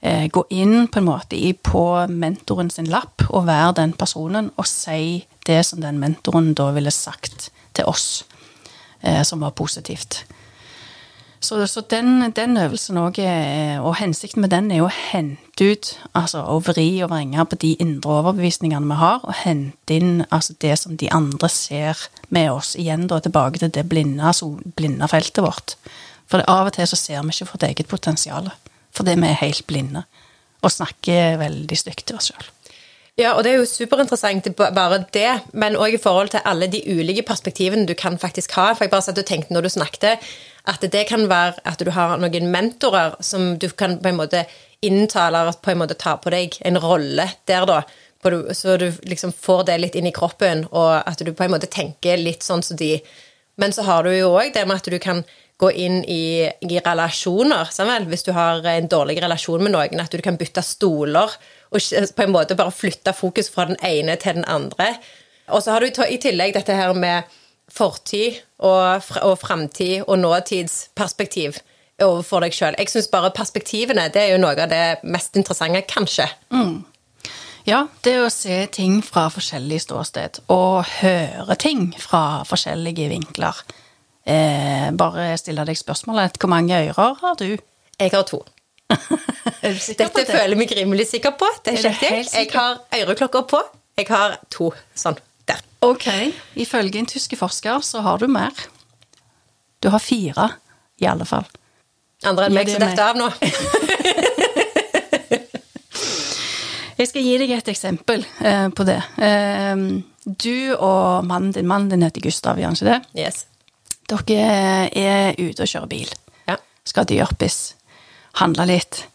[0.02, 4.68] eh, gå inn på en måte på mentoren sin lapp og være den personen og
[4.68, 8.26] si det som den mentoren da ville sagt til oss,
[9.02, 10.26] eh, som var positivt.
[11.46, 13.20] Så, så den, den øvelsen òg
[13.86, 17.60] Og hensikten med den er jo å hente ut altså å vri og vrenge på
[17.62, 22.02] de indre overbevisningene vi har, og hente inn altså det som de andre ser
[22.34, 22.74] med oss.
[22.76, 25.78] Igjen da tilbake til det blinde, altså blinde feltet vårt.
[26.32, 28.50] For av og til så ser vi ikke vårt eget potensial.
[28.96, 30.06] Fordi vi er helt blinde.
[30.64, 32.55] Og snakker veldig stygt til oss sjøl.
[33.16, 36.68] Ja, og det er jo superinteressant er bare det, men òg i forhold til alle
[36.68, 38.74] de ulike perspektivene du kan faktisk ha.
[38.74, 40.26] For jeg bare satt og tenkte når du snakket,
[40.68, 44.44] at det kan være at du har noen mentorer som du kan på en måte
[44.84, 47.80] inntale, eller på en måte ta på deg en rolle der, da.
[48.58, 51.72] Så du liksom får det litt inn i kroppen, og at du på en måte
[51.72, 52.98] tenker litt sånn som de.
[53.56, 55.24] Men så har du jo òg det med at du kan
[55.62, 57.72] gå inn i, i relasjoner.
[57.72, 58.10] sammen.
[58.12, 61.32] Hvis du har en dårlig relasjon med noen, at du kan bytte stoler
[61.76, 64.96] og på en måte bare flytte fokus fra den ene til den andre.
[65.48, 67.30] Og så har du i tillegg dette her med
[67.72, 71.60] fortid og, og framtid og nåtidsperspektiv
[72.02, 72.76] overfor deg sjøl.
[72.80, 76.28] Jeg syns bare perspektivene det er jo noe av det mest interessante, kanskje.
[77.66, 83.64] Ja, det å se ting fra forskjellig ståsted, og høre ting fra forskjellige vinkler.
[84.26, 87.56] Eh, bare stille deg spørsmålet hvor mange ører har du?
[88.00, 88.44] Jeg har to.
[88.90, 89.96] Er det?
[89.98, 91.48] Dette føler jeg meg rimelig sikker på.
[91.66, 92.06] Det Er du.
[92.06, 92.28] Jeg.
[92.34, 93.62] jeg har øreklokker på.
[93.98, 95.18] Jeg har to sånn
[95.50, 95.62] der.
[95.86, 96.08] Ok,
[96.60, 98.52] ifølge en tyske forsker så har du mer.
[99.82, 100.50] Du har fire,
[101.02, 101.46] i alle fall.
[102.26, 103.30] Andre enn meg som er detter av nå.
[106.96, 109.02] Jeg skal gi deg et eksempel eh, på det.
[109.20, 109.76] Eh,
[110.26, 113.00] du og mannen din, mannen din heter Gustav, gjør han ikke det?
[113.20, 113.42] Yes.
[114.08, 116.14] Dere er ute og kjører bil.
[116.48, 116.56] Ja.
[116.88, 117.58] Skal til Jørpis.
[118.40, 119.06] Handle litt.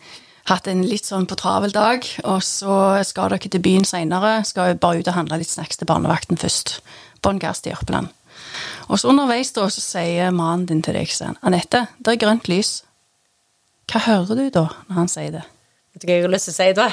[0.48, 4.40] Hatt en litt sånn på travel dag, og så skal dere til byen seinere.
[4.48, 6.78] Skal jo bare ut og handle litt snacks til barnevakten først.
[7.22, 8.08] Bånn gass til Jørpeland.
[8.88, 12.48] Og så underveis da, så sier mannen din til deg sånn Anette, det er grønt
[12.50, 12.80] lys.
[13.90, 15.44] Hva hører du da, når han sier det?
[15.92, 16.88] Vet du hva jeg har lyst til å si da?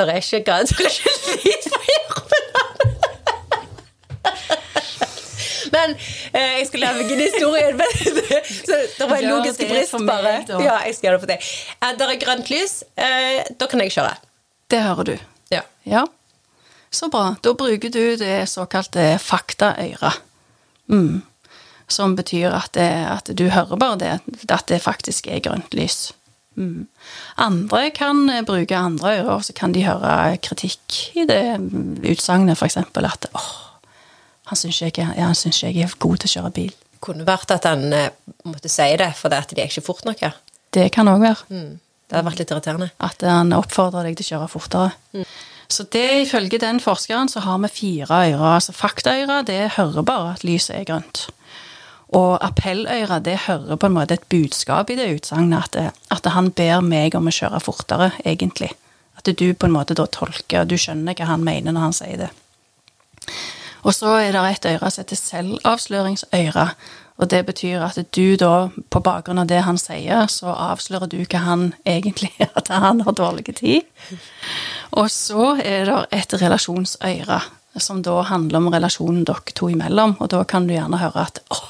[0.00, 1.12] Det er ikke grønt, det er ikke
[1.44, 2.48] lys på Jørpeland.
[5.74, 5.88] Men
[6.34, 7.72] jeg skal lage en historie.
[7.80, 7.94] Men,
[8.48, 10.34] så det var en logisk brist, bare.
[10.48, 11.50] Ja, jeg skal gjøre det for deg.
[11.80, 12.76] Eh, det er grønt lys.
[12.96, 14.14] Eh, da kan jeg kjøre.
[14.70, 15.16] Det hører du.
[15.54, 15.64] Ja.
[15.88, 16.04] Ja.
[16.90, 17.34] Så bra.
[17.42, 20.22] Da bruker du det såkalte faktaøret.
[20.90, 21.22] Mm.
[21.90, 24.14] Som betyr at, det, at du hører bare det,
[24.50, 26.12] at det faktisk er grønt lys.
[26.58, 26.86] Mm.
[27.40, 31.42] Andre kan eh, bruke andre ører, så kan de høre kritikk i det
[32.10, 32.76] utsagnet, f.eks.
[32.76, 33.50] at åh,
[34.50, 36.72] han syns jeg, ja, han syns jeg er god til å kjøre bil.
[37.00, 38.10] Kunne vært at han eh,
[38.48, 40.24] måtte si det fordi at de er ikke fort nok.
[40.26, 40.34] Ja.
[40.74, 41.46] Det kan òg være.
[41.54, 41.78] Mm.
[42.10, 42.90] Det hadde vært litt irriterende.
[43.06, 45.24] At han oppfordrer deg til å kjøre fortere.
[45.70, 48.46] Så det ifølge den forskeren så har vi fire ører.
[48.56, 51.28] Altså faktaører, det hører bare at lyset er grønt.
[52.18, 55.78] Og appelløyre, det hører på en måte et budskap i det utsagnet.
[55.78, 58.72] At, at han ber meg om å kjøre fortere, egentlig.
[59.20, 62.24] At du på en måte da tolker, du skjønner hva han mener når han sier
[62.24, 62.32] det.
[63.84, 66.66] Og så er det et øre som heter selvavsløringsøyre.
[67.20, 71.18] Og det betyr at du da, på bakgrunn av det han sier, så avslører du
[71.20, 73.88] hva han egentlig At han har dårlig tid.
[74.96, 77.42] Og så er det et relasjonsøyre,
[77.76, 80.16] som da handler om relasjonen dere to imellom.
[80.20, 81.68] Og da kan du gjerne høre at åh,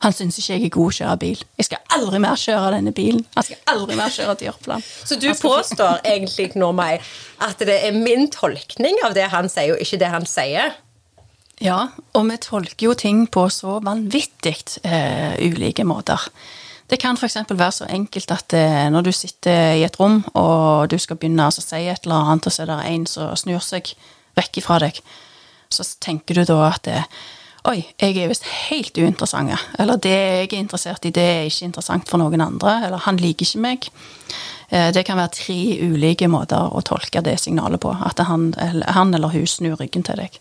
[0.00, 1.40] han syns ikke jeg er god til å kjøre bil.
[1.60, 3.24] Jeg skal aldri mer kjøre denne bilen.
[3.36, 4.86] Jeg skal aldri mer kjøre Jørpeland.
[5.04, 6.94] Så du påstår egentlig nå, Mai,
[7.44, 10.72] at det er min tolkning av det han sier, og ikke det han sier?
[11.60, 16.22] Ja, og vi tolker jo ting på så vanvittig eh, ulike måter.
[16.90, 17.36] Det kan f.eks.
[17.50, 21.50] være så enkelt at eh, når du sitter i et rom, og du skal begynne
[21.50, 23.92] å si et eller annet, og så er det en som snur seg
[24.40, 25.02] vekk ifra deg,
[25.70, 27.06] så tenker du da at eh,
[27.68, 29.52] Oi, jeg er visst helt uinteressant.
[29.76, 32.78] Eller det jeg er interessert i, det er ikke interessant for noen andre.
[32.86, 33.90] Eller han liker ikke meg.
[34.72, 37.92] Eh, Det kan være tre ulike måter å tolke det signalet på.
[37.92, 40.40] At han, han eller hun snur ryggen til deg.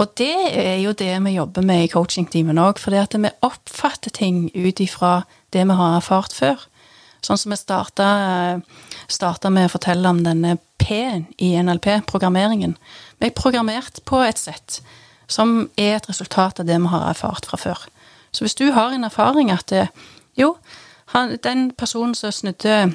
[0.00, 4.14] Og det er jo det vi jobber med i coachingtimen òg, fordi at vi oppfatter
[4.14, 6.64] ting ut ifra det vi har erfart før.
[7.22, 8.06] Sånn som vi starta,
[9.06, 12.74] starta med å fortelle om denne P-en i NLP, programmeringen.
[13.20, 14.80] Vi er programmert på et sett
[15.30, 17.86] som er et resultat av det vi har erfart fra før.
[18.32, 19.92] Så hvis du har en erfaring at eh,
[20.38, 20.56] jo,
[21.44, 22.94] den personen som snudde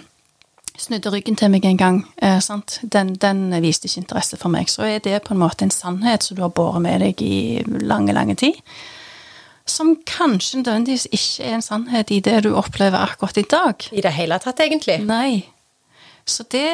[0.77, 1.97] snudde ryggen til meg en gang.
[2.21, 2.79] Eh, sant?
[2.83, 4.69] Den, den viste ikke interesse for meg.
[4.69, 7.63] Så er det på en måte en sannhet som du har båret med deg i
[7.81, 8.61] lange, lange tid.
[9.67, 13.89] Som kanskje nødvendigvis ikke er en sannhet i det du opplever akkurat i dag.
[13.91, 15.01] I det hele tatt, egentlig?
[15.03, 15.43] Nei.
[16.27, 16.67] Så det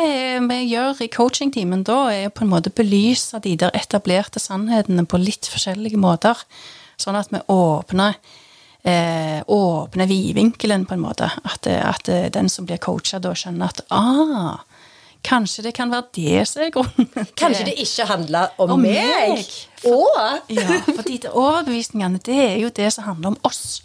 [0.49, 5.19] vi gjør i coachingtimen da, er på en måte belyse de der etablerte sannhetene på
[5.21, 6.39] litt forskjellige måter.
[6.97, 8.17] Sånn at vi åpner
[8.83, 11.29] eh, åpner vidvinkelen, på en måte.
[11.43, 14.59] At, at den som blir coacha, da skjønner at ah,
[15.23, 17.07] kanskje det kan være det som er grunnen.
[17.13, 19.37] til- Kanskje det ikke handler om, Om meg?
[19.37, 19.53] meg?
[19.87, 19.99] Å!
[20.51, 23.81] Ja, fordi overbevisningene, det er jo det som handler om oss.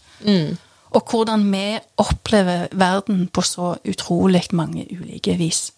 [0.89, 5.71] Og hvordan vi opplever verden på så utrolig mange ulike vis.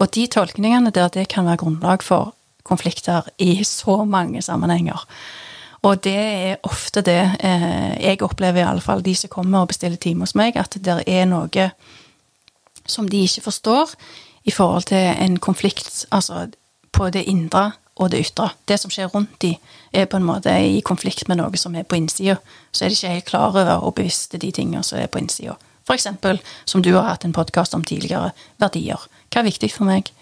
[0.00, 2.32] Og de tolkningene der, det kan være grunnlag for
[2.64, 5.02] konflikter i så mange sammenhenger.
[5.82, 9.70] Og det er ofte det eh, jeg opplever, i alle fall de som kommer og
[9.72, 11.70] bestiller time hos meg, at det er noe
[12.86, 13.94] som de ikke forstår
[14.44, 16.48] i forhold til en konflikt, altså
[16.92, 18.50] på det indre og det ytre.
[18.68, 19.54] Det som skjer rundt de,
[19.92, 22.36] er på en måte i konflikt med noe som er på innsida.
[22.72, 25.56] Så er de ikke helt klar over og bevisste de tingene som er på innsida.
[25.90, 28.30] Eksempel, som du har hatt en podkast om tidligere,
[28.62, 29.00] verdier.
[29.30, 30.12] Hva er viktig for meg?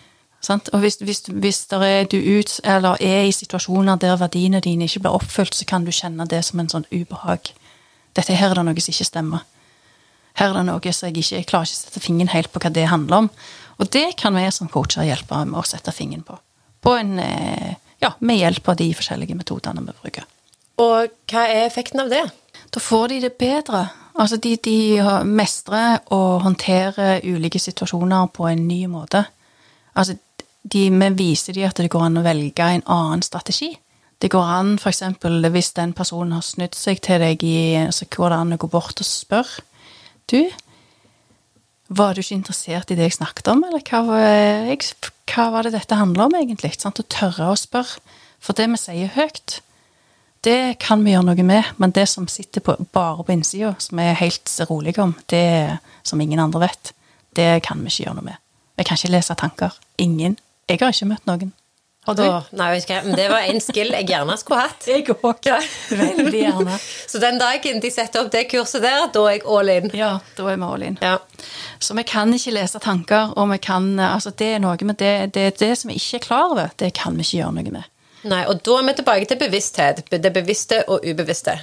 [0.40, 0.70] Sant?
[0.72, 4.86] Og hvis, hvis, hvis der er du ut, eller er i situasjoner der verdiene dine
[4.86, 7.50] ikke blir oppfylt, så kan du kjenne det som en sånn ubehag.
[8.14, 9.46] Dette her er det noe som ikke stemmer.
[10.38, 12.62] Her er det noe som jeg ikke jeg klarer ikke å sette fingeren helt på
[12.62, 13.30] hva det handler om.
[13.78, 16.38] Og det kan vi som coacher hjelpe med å sette fingeren på.
[16.82, 20.26] På en, eh, ja, med hjelp av de forskjellige metodene vi bruker.
[20.78, 22.22] Og hva er effekten av det?
[22.70, 23.88] Da får de det bedre.
[24.18, 29.24] Altså de, de mestrer og håndterer ulike situasjoner på en ny måte.
[29.94, 30.16] Altså
[30.62, 33.72] de, vi viser de at det går an å velge en annen strategi.
[34.18, 38.08] Det går an, for eksempel, hvis den personen har snudd seg til deg i Så
[38.10, 39.62] går det an å gå bort og spørre.
[40.28, 40.42] Du,
[41.88, 44.24] var du ikke interessert i det jeg snakket om, eller hva var,
[44.68, 44.90] jeg,
[45.30, 46.74] hva var det dette handler om, egentlig?
[46.84, 48.02] Å tørre å spørre.
[48.42, 49.60] For det vi sier høyt,
[50.46, 53.98] det kan vi gjøre noe med, men det som sitter på, bare på innsida, som
[53.98, 56.92] vi er helt rolige om, det som ingen andre vet,
[57.38, 58.44] det kan vi ikke gjøre noe med.
[58.78, 59.74] Vi kan ikke lese tanker.
[59.98, 60.36] Ingen.
[60.68, 61.54] Jeg har ikke møtt noen.
[62.08, 62.22] Har du?
[62.24, 64.86] Åh, nei, vet ikke, men det var en skill jeg gjerne skulle hatt.
[64.88, 65.48] Jeg òg.
[65.92, 66.76] Veldig gjerne.
[67.10, 69.90] Så den dagen de setter opp det kurset der, da er jeg all in.
[69.96, 70.96] Ja, da er vi all in.
[71.04, 71.18] Ja.
[71.84, 75.34] Så vi kan ikke lese tanker, og vi kan Altså, det er noe med det,
[75.34, 77.92] det, det som vi ikke er klar over, det kan vi ikke gjøre noe med.
[78.28, 80.00] Nei, og da er vi tilbake til bevissthet.
[80.10, 81.58] Det bevisste og ubevisste.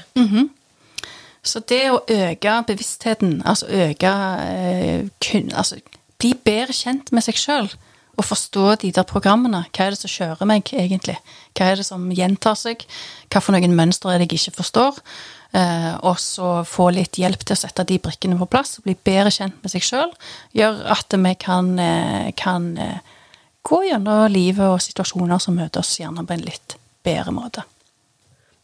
[1.45, 4.13] Så det å øke bevisstheten, altså øke
[4.45, 5.81] eh, kun, Altså
[6.21, 7.67] bli bedre kjent med seg sjøl,
[8.15, 9.65] Å forstå de der programmene.
[9.75, 11.17] Hva er det som kjører meg, egentlig?
[11.55, 12.85] Hva er det som gjentar seg?
[13.27, 15.01] Hva for noen mønstre er det jeg ikke forstår?
[15.55, 19.31] Eh, og så få litt hjelp til å sette de brikkene på plass, bli bedre
[19.31, 20.11] kjent med seg sjøl.
[20.57, 23.13] Gjør at vi kan, eh, kan eh,
[23.63, 26.75] gå gjennom livet og situasjoner som møter oss gjerne på en litt
[27.05, 27.63] bedre måte.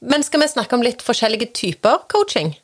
[0.01, 2.55] Men skal vi snakke om litt forskjellige typer coaching?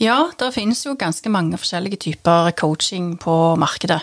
[0.00, 4.00] Ja, det finnes jo ganske mange forskjellige typer coaching på markedet.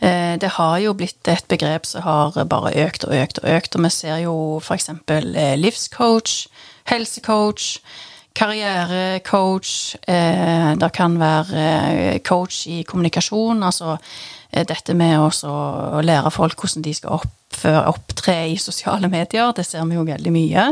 [0.00, 3.76] Eh, det har jo blitt et begrep som har bare økt og økt og økt,
[3.76, 4.88] og vi ser jo f.eks.
[5.12, 6.46] Eh, livscoach,
[6.88, 7.66] helsecoach,
[8.38, 9.72] karrierecoach.
[10.08, 13.98] Eh, det kan være coach i kommunikasjon, altså
[14.50, 17.20] dette med å lære folk hvordan de skal
[17.86, 19.52] opptre i sosiale medier.
[19.54, 20.64] Det ser vi jo veldig mye.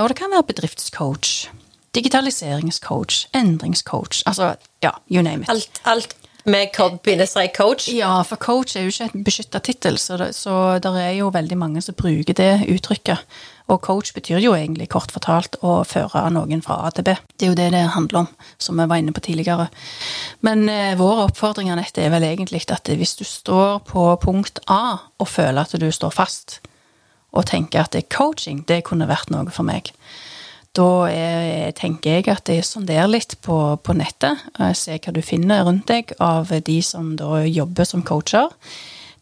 [0.00, 1.50] Og det kan være bedriftscoach.
[1.92, 4.22] Digitaliseringscoach, endringscoach.
[4.24, 5.50] Altså, ja, you name it.
[5.52, 6.16] Alt, alt
[6.46, 6.72] med
[7.56, 7.88] coach?
[7.92, 11.32] Ja, for coach er jo ikke et beskytta tittel, så, det, så det er jo
[11.34, 13.22] veldig mange som bruker det uttrykket.
[13.66, 17.16] Og coach betyr jo egentlig kort fortalt å føre noen fra A til B.
[17.34, 18.28] Det er jo det det handler om,
[18.62, 19.66] som vi var inne på tidligere.
[20.46, 25.10] Men eh, vår oppfordring Annette, er vel egentlig at hvis du står på punkt A
[25.18, 26.60] og føler at du står fast,
[27.36, 29.90] og tenker at det coaching, det kunne vært noe for meg,
[30.76, 34.42] da er, tenker jeg at jeg sonderer litt på, på nettet.
[34.76, 38.52] Se hva du finner rundt deg av de som da jobber som coacher.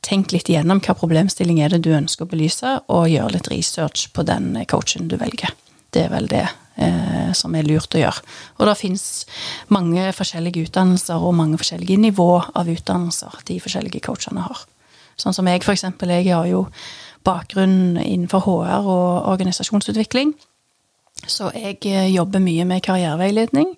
[0.05, 4.11] Tenk litt igjennom hva problemstilling er det du ønsker å belyse, og gjør litt research
[4.13, 5.55] på den coachen du velger.
[5.95, 8.25] Det er vel det eh, som er lurt å gjøre.
[8.59, 9.07] Og det fins
[9.73, 14.67] mange forskjellige utdannelser og mange forskjellige nivå av utdannelser de forskjellige coachene har.
[15.17, 16.11] Sånn som jeg, for eksempel.
[16.11, 16.67] Jeg har jo
[17.25, 20.35] bakgrunn innenfor HR og organisasjonsutvikling.
[21.23, 23.75] Så jeg eh, jobber mye med karriereveiledning.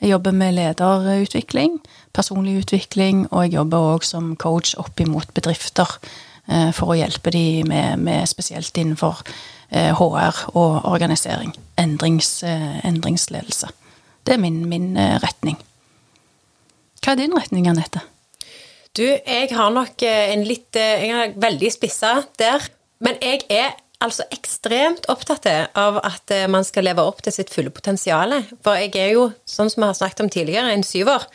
[0.00, 1.78] Jeg jobber med lederutvikling,
[2.14, 5.88] personlig utvikling, og jeg jobber òg som coach opp imot bedrifter
[6.48, 9.24] eh, for å hjelpe dem med, med spesielt innenfor
[9.72, 11.54] HR eh, og organisering.
[11.80, 13.72] Endrings, endringsledelse.
[14.26, 15.58] Det er min, min retning.
[17.02, 18.02] Hva er din retning, Anette?
[18.96, 22.64] Du, jeg har nok en litt Jeg er veldig spissa der.
[23.04, 27.52] Men jeg er altså ekstremt opptatt av at eh, man skal leve opp til sitt
[27.52, 28.34] fulle potensial.
[28.64, 31.26] For jeg er jo, sånn som vi har snakket om tidligere, en syver.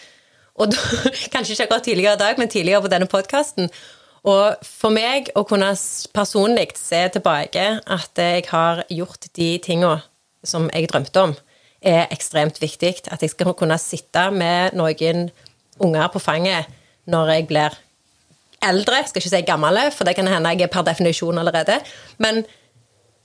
[0.62, 0.82] Og da,
[1.34, 3.72] kanskje ikke akkurat tidligere i dag, men tidligere på denne podkasten.
[4.30, 5.72] Og for meg å kunne
[6.14, 9.96] personlig se tilbake at jeg har gjort de tinga
[10.46, 11.34] som jeg drømte om,
[11.82, 13.08] er ekstremt viktig.
[13.10, 15.32] At jeg skal kunne sitte med noen
[15.82, 16.70] unger på fanget
[17.10, 17.80] når jeg blir
[18.66, 21.80] eldre, skal ikke si gamle, for det kan hende jeg er per definisjon allerede,
[22.22, 22.44] men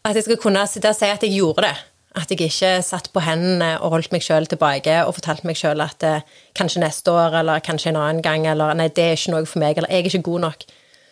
[0.07, 1.75] at jeg skal kunne sitte og si at jeg gjorde det.
[2.16, 5.83] At jeg ikke satt på hendene og holdt meg sjøl tilbake og fortalte meg sjøl
[5.85, 6.25] at eh,
[6.57, 9.61] kanskje neste år eller kanskje en annen gang eller nei, det er ikke noe for
[9.61, 10.64] meg, eller jeg er ikke god nok.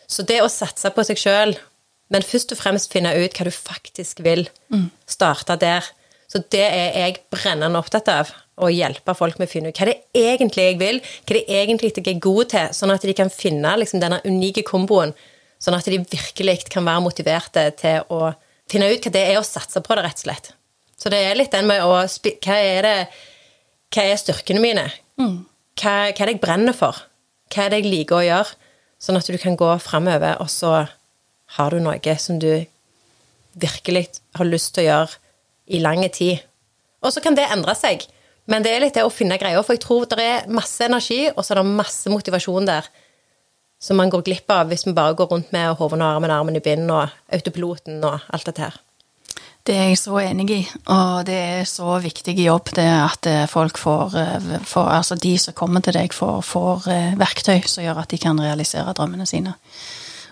[0.09, 1.53] Så det å satse på seg sjøl,
[2.13, 4.89] men først og fremst finne ut hva du faktisk vil, mm.
[5.11, 5.85] starte der.
[6.31, 8.33] Så det er jeg brennende opptatt av
[8.63, 11.45] å hjelpe folk med å finne ut hva det er egentlig jeg vil, hva det
[11.45, 15.15] er egentlig jeg er god til, sånn at de kan finne liksom, denne unike komboen,
[15.63, 18.35] sånn at de virkelig kan være motiverte til å
[18.71, 20.53] finne ut hva det er å satse på det, rett og slett.
[20.99, 22.99] Så det er litt den med å Hva er det
[23.95, 24.85] Hva er styrkene mine?
[25.21, 25.43] Mm.
[25.75, 27.01] Hva, hva, er det jeg brenner for?
[27.51, 28.61] Hva er det jeg liker å gjøre?
[29.03, 30.87] Sånn at du kan gå framover, og så
[31.59, 32.65] har du noe som du
[33.61, 34.07] virkelig
[34.39, 35.24] har lyst til å gjøre
[35.67, 36.43] i lang tid.
[37.05, 38.05] Og så kan det endre seg.
[38.51, 41.23] Men det er litt det å finne greia, for jeg tror det er masse energi,
[41.33, 42.89] og så er det masse motivasjon der
[43.85, 46.57] som man går glipp av hvis vi bare går rundt med hodet og armen, armen
[46.57, 48.77] i bind og autopiloten og alt dette her.
[49.65, 50.59] Det er jeg så enig i,
[50.93, 55.39] og det er så viktig jobb det at eh, folk får, eh, får Altså de
[55.41, 59.25] som kommer til deg, får, får eh, verktøy som gjør at de kan realisere drømmene
[59.25, 59.55] sine.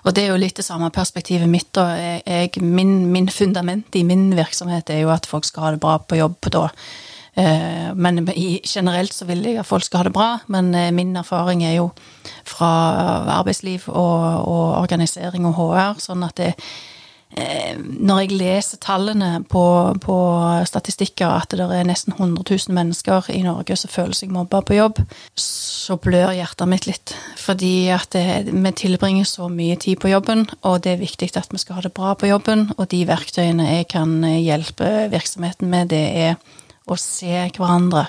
[0.03, 1.71] Og det er jo litt det samme perspektivet mitt.
[1.79, 1.89] og
[2.27, 5.99] jeg, min, min fundament i min virksomhet er jo at folk skal ha det bra
[5.99, 6.51] på jobb.
[6.51, 6.69] da
[7.35, 8.29] Eh, men
[8.65, 10.31] generelt så vil jeg at folk skal ha det bra.
[10.53, 11.91] Men eh, min erfaring er jo
[12.45, 12.73] fra
[13.39, 16.53] arbeidsliv og, og organisering og HR, sånn at det,
[17.33, 19.63] når jeg leser tallene på,
[20.05, 20.17] på,
[20.69, 24.77] statistikker, at det er nesten 100 000 mennesker i Norge som føler seg mobba på
[24.77, 25.01] jobb,
[25.41, 27.15] så blør hjertet mitt litt.
[27.41, 31.49] Fordi at det, vi tilbringer så mye tid på jobben, og det er viktig at
[31.55, 32.69] vi skal ha det bra på jobben.
[32.77, 36.37] Og de verktøyene jeg kan hjelpe virksomheten med, det er
[36.85, 38.09] å se hverandre.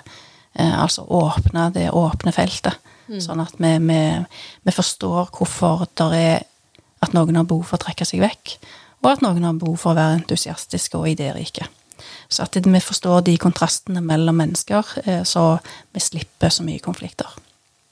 [0.54, 2.76] Eh, altså åpne det åpne feltet.
[3.08, 3.20] Mm.
[3.24, 4.02] Sånn at vi, vi,
[4.64, 6.44] vi, forstår hvorfor det er
[7.04, 8.58] at noen har behov for å trekke seg vekk,
[9.04, 11.68] og at noen har behov for å være entusiastiske og idérike.
[12.32, 15.60] Så at vi forstår de kontrastene mellom mennesker, eh, så
[15.94, 17.30] vi slipper så mye konflikter.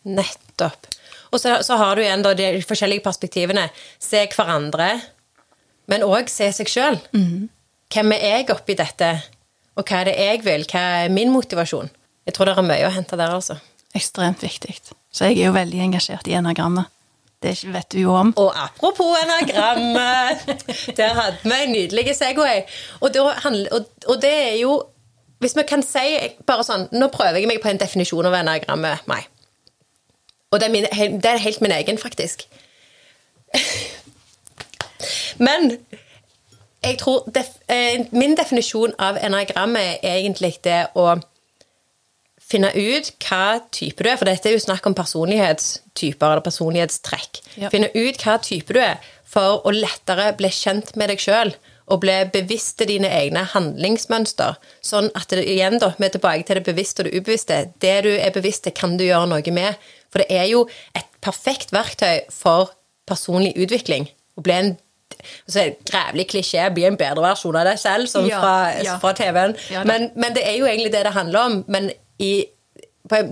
[0.07, 0.87] Nettopp.
[1.31, 3.69] Og så, så har du igjen de forskjellige perspektivene.
[3.99, 4.89] Se hverandre,
[5.91, 6.99] men òg se seg sjøl.
[7.91, 9.11] Hvem er jeg oppi dette?
[9.79, 10.65] Og hva er det jeg vil?
[10.67, 11.91] Hva er min motivasjon?
[12.27, 13.57] Jeg tror det er mye å hente der, altså.
[13.97, 14.75] Ekstremt viktig.
[15.11, 16.91] Så jeg er jo veldig engasjert i enagrammet.
[17.41, 18.33] Det vet du jo om.
[18.37, 20.43] Og apropos enagrammet,
[20.97, 22.61] der hadde vi en nydelig Segway.
[23.01, 23.13] Og,
[24.21, 24.83] det er jo
[25.39, 29.07] Hvis vi kan si bare sånn Nå prøver jeg meg på en definisjon av enagrammet,
[29.09, 29.25] meg.
[30.51, 30.85] Og det er, min,
[31.23, 32.45] det er helt min egen, faktisk.
[35.47, 35.77] Men
[36.83, 41.15] jeg tror def, eh, min definisjon av enagrammet er egentlig det å
[42.51, 47.41] finne ut hva type du er, for dette er jo snakk om personlighetstyper eller personlighetstrekk.
[47.61, 47.71] Ja.
[47.73, 48.99] Finne ut hva type du er,
[49.31, 51.55] for å lettere bli kjent med deg sjøl.
[51.91, 54.55] Og bli bevisst til dine egne handlingsmønster.
[54.85, 57.57] Sånn at det, igjen da, vi er tilbake til det bevisste og det ubevisste.
[57.83, 59.81] Det du er bevisst til, kan du gjøre noe med.
[60.13, 60.61] For det er jo
[60.95, 62.71] et perfekt verktøy for
[63.09, 64.07] personlig utvikling.
[64.39, 64.71] Å bli en
[65.45, 68.53] så er det Grævlig klisjé, bli en bedre versjon av deg selv, som Ja, fra,
[68.83, 68.95] ja.
[69.01, 69.55] fra TV-en.
[69.73, 71.57] Ja men, men det er jo egentlig det det handler om.
[71.67, 71.91] Men
[72.21, 72.33] i,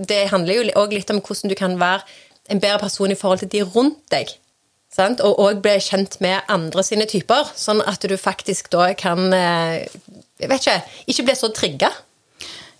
[0.08, 2.04] det handler jo òg litt om hvordan du kan være
[2.50, 4.32] en bedre person i forhold til de rundt deg.
[4.90, 5.22] Sant?
[5.22, 9.86] Og òg bli kjent med andre sine typer, sånn at du faktisk da kan eh,
[10.40, 10.80] Jeg vet ikke
[11.12, 11.92] Ikke bli så trigga.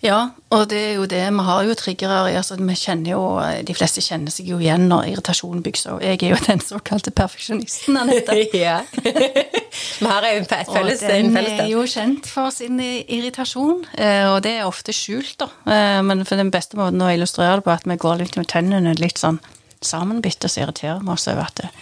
[0.01, 1.21] Ja, og det er jo det.
[1.29, 2.31] Vi har jo triggere.
[2.33, 3.21] Altså, vi kjenner jo,
[3.67, 6.05] De fleste kjenner seg jo igjen når irritasjonen bygger seg.
[6.07, 8.37] Jeg er jo den såkalte perfeksjonisten, Anette.
[8.57, 8.79] ja.
[8.89, 14.55] Vi har jo felles Og den er jo kjent for sin irritasjon, eh, og det
[14.57, 15.51] er ofte skjult, da.
[15.69, 18.49] Eh, Men for den beste måten å illustrere det på, at vi går litt med
[18.49, 19.37] tennene litt sånn
[19.85, 21.79] sammenbitte, så irriterer vi oss over at eh,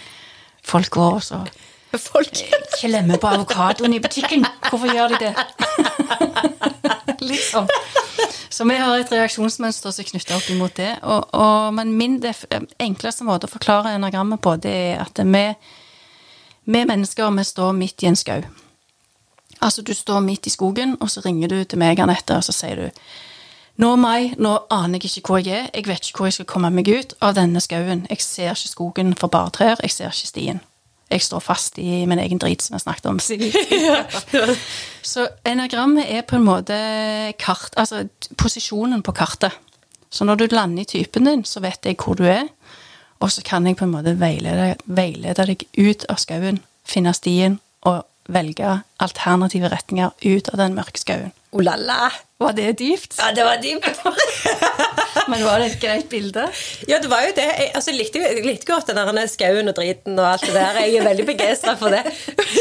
[0.60, 1.42] folk går og så
[2.12, 2.36] Folk
[2.76, 4.44] klemmer på avokadoen i butikken.
[4.68, 5.32] Hvorfor gjør de det?
[7.50, 7.66] sånn.
[8.60, 10.90] Så vi har et reaksjonsmønster som er knytta opp imot det.
[11.08, 15.40] Og, og, men min enkleste måte å forklare enagrammet på, det er at vi,
[16.68, 18.42] vi mennesker vi står midt i en skau.
[19.64, 22.52] Altså, du står midt i skogen, og så ringer du til meg, Anette, og så
[22.52, 23.00] sier du
[23.80, 25.72] Nå, Mai, nå aner jeg ikke hvor jeg er.
[25.72, 28.04] Jeg vet ikke hvor jeg skal komme meg ut av denne skauen.
[28.12, 29.80] Jeg ser ikke skogen for bare trær.
[29.80, 30.60] Jeg ser ikke stien.
[31.10, 33.18] Jeg står fast i min egen drit, som jeg snakket om.
[35.12, 36.76] Så enagrammet er på en måte
[37.40, 38.04] kart, altså
[38.38, 39.56] posisjonen på kartet.
[40.10, 42.46] Så når du lander i typen din, så vet jeg hvor du er,
[43.20, 47.58] og så kan jeg på en måte veilede, veilede deg ut av skauen, finne stien
[47.86, 51.34] og velge alternative retninger ut av den mørke skauen.
[51.52, 52.10] Oh la la!
[52.40, 53.18] Var det dypt?
[53.18, 54.00] Ja, det var dypt.
[55.30, 56.46] Men var det et greit bilde?
[56.88, 57.46] Ja, det var jo det.
[57.46, 60.80] Jeg altså, likte, likte godt den der skauen og driten og alt det der.
[60.84, 62.02] Jeg er veldig begeistra for det.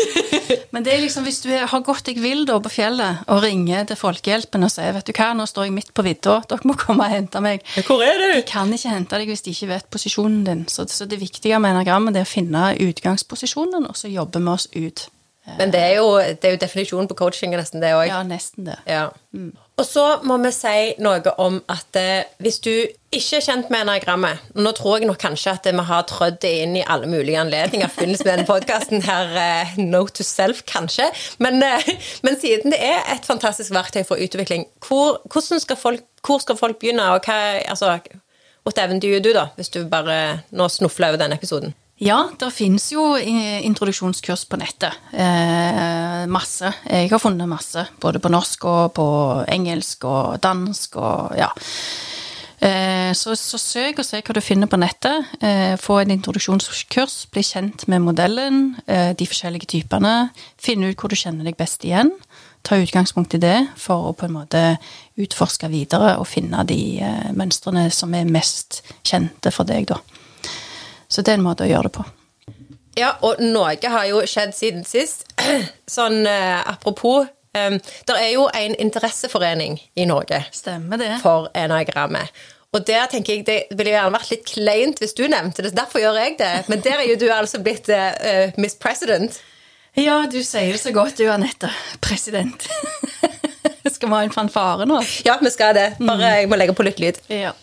[0.73, 3.87] Men det er liksom hvis du har gått deg vill da på fjellet og ringer
[3.89, 6.77] til Folkehjelpen og sier vet du hva, nå står jeg midt på vidda, dere må
[6.79, 7.65] komme og hente meg.
[7.87, 8.27] Hvor er du?
[8.39, 10.65] De kan ikke hente deg hvis de ikke vet posisjonen din.
[10.71, 14.69] Så, så det viktige med enagrammet er å finne utgangsposisjonen, og så jobbe vi oss
[14.75, 15.07] ut.
[15.57, 18.05] Men det er jo, det er jo definisjonen på coaching, nesten det òg.
[18.11, 18.77] Ja, nesten det.
[18.89, 19.09] Ja.
[19.79, 22.71] Og så må vi si noe om at eh, hvis du
[23.15, 26.51] ikke er kjent med enagrammet Nå tror jeg nok kanskje at vi har trødd det
[26.65, 30.65] inn i alle mulige anledninger i forbindelse med denne podkasten her, eh, Note to self,
[30.67, 31.07] kanskje.
[31.39, 31.93] Men, eh,
[32.25, 36.81] men siden det er et fantastisk verktøy for utvikling, hvor, skal folk, hvor skal folk
[36.81, 37.05] begynne?
[37.15, 37.95] Og hva, altså,
[38.65, 41.73] what even do you do, da, hvis du bare nå snufler over denne episoden?
[41.99, 44.95] Ja, det finnes jo introduksjonskurs på nettet.
[45.11, 46.71] Eh, masse.
[46.87, 47.83] Jeg har funnet masse.
[47.99, 49.07] Både på norsk og på
[49.51, 51.49] engelsk og dansk og ja.
[52.59, 55.27] Eh, så, så søk og se hva du finner på nettet.
[55.43, 57.25] Eh, få en introduksjonskurs.
[57.35, 60.29] Bli kjent med modellen, eh, de forskjellige typene.
[60.55, 62.13] Finne ut hvor du kjenner deg best igjen.
[62.63, 64.63] Ta utgangspunkt i det for å på en måte
[65.19, 69.99] utforske videre og finne de eh, mønstrene som er mest kjente for deg, da.
[71.09, 72.05] Så det er en måte å gjøre det på.
[72.99, 75.25] Ja, og noe har jo skjedd siden sist.
[75.97, 81.13] Sånn eh, apropos um, Det er jo en interesseforening i Norge Stemmer det.
[81.23, 82.33] for enagrammet.
[82.69, 85.79] Og der tenker jeg det ville gjerne vært litt kleint hvis du nevnte det, så
[85.79, 86.51] derfor gjør jeg det.
[86.69, 89.39] Men der er jo du altså blitt uh, Miss President.
[89.97, 91.71] Ja, du sier det så godt du, Anette.
[92.05, 92.67] President.
[93.89, 94.99] Skal vi ha en fanfare nå?
[95.25, 95.87] Ja, vi skal det.
[95.97, 97.17] Bare jeg må legge på litt lyd.
[97.33, 97.55] Ja.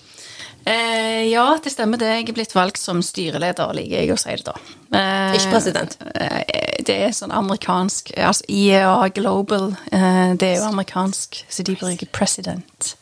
[0.66, 2.08] Eh, ja, det stemmer det.
[2.10, 4.54] Jeg er blitt valgt som styreleder, liker jeg å si det da.
[4.98, 5.96] Eh, Ikke president.
[6.14, 6.42] eh,
[6.86, 12.06] Det er sånn amerikansk Altså IEA Global, eh, det er jo amerikansk, så de bruker
[12.12, 12.96] president.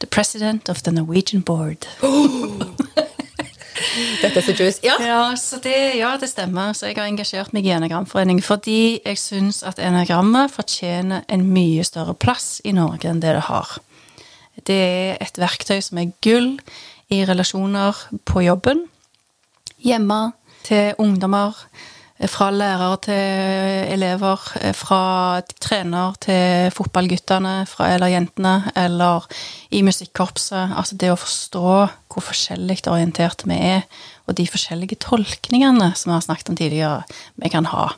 [0.00, 1.86] The president of the Norwegian board.
[4.22, 4.80] Dette er så juice.
[4.82, 4.94] Ja.
[5.02, 6.72] Ja, så det, ja, det stemmer.
[6.74, 11.84] Så jeg har engasjert meg i Enagramforeningen fordi jeg syns at enagrammet fortjener en mye
[11.86, 13.78] større plass i Norge enn det det har.
[14.62, 16.54] Det er et verktøy som er gull
[17.12, 17.98] i relasjoner
[18.28, 18.86] på jobben.
[19.84, 20.32] Hjemme,
[20.64, 21.58] til ungdommer,
[22.30, 24.40] fra lærer til elever,
[24.78, 27.54] fra trener til fotballguttene
[27.88, 29.26] eller jentene, eller
[29.74, 30.76] i musikkorpset.
[30.78, 31.64] Altså det å forstå
[32.14, 33.82] hvor forskjellig orientert vi er,
[34.28, 37.02] og de forskjellige tolkningene som vi har snakket om tidligere,
[37.42, 37.90] vi kan ha.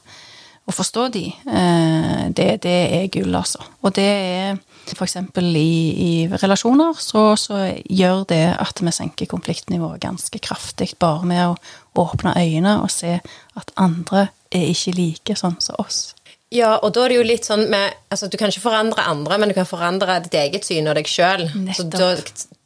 [0.66, 3.62] Å forstå de, eh, det, det er gull, altså.
[3.84, 4.56] Og det er
[4.94, 5.16] f.eks.
[5.42, 5.70] I,
[6.06, 11.56] i relasjoner så, så gjør det at vi senker konfliktnivået ganske kraftig bare med å
[12.02, 13.16] åpne øynene og se
[13.56, 16.12] at andre er ikke like sånn som oss.
[16.54, 19.38] Ja, og da er det jo litt sånn med altså, Du kan ikke forandre andre,
[19.42, 21.48] men du kan forandre ditt eget syn og deg sjøl.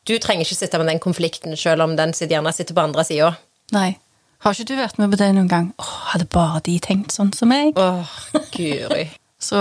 [0.04, 3.34] Du trenger ikke sitte med den konflikten sjøl om den gjerne sitter på andre sida.
[3.72, 3.94] Nei.
[4.40, 5.66] Har ikke du vært med på det noen gang?
[5.80, 7.76] Åh, hadde bare de tenkt sånn som meg?
[7.76, 8.14] Åh,
[8.54, 9.10] guri.
[9.40, 9.60] Så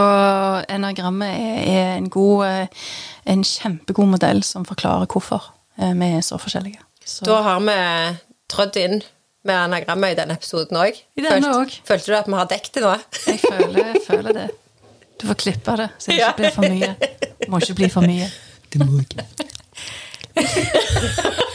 [0.69, 1.39] enagrammet
[1.71, 2.87] er en god eh,
[3.31, 5.45] En kjempegod modell som forklarer hvorfor
[5.79, 6.81] eh, vi er så forskjellige.
[7.05, 7.23] Så.
[7.25, 7.77] Da har vi
[8.51, 8.99] trådt inn
[9.47, 10.97] med anagrammet i denne episoden òg.
[11.15, 12.95] Følte, følte du at vi har dekket det nå?
[13.29, 14.47] Jeg føler, jeg føler, det.
[15.21, 16.91] Du får klippe det, så det ikke blir for mye.
[17.39, 18.27] Det må ikke bli for mye.
[18.69, 19.23] Det må ikke.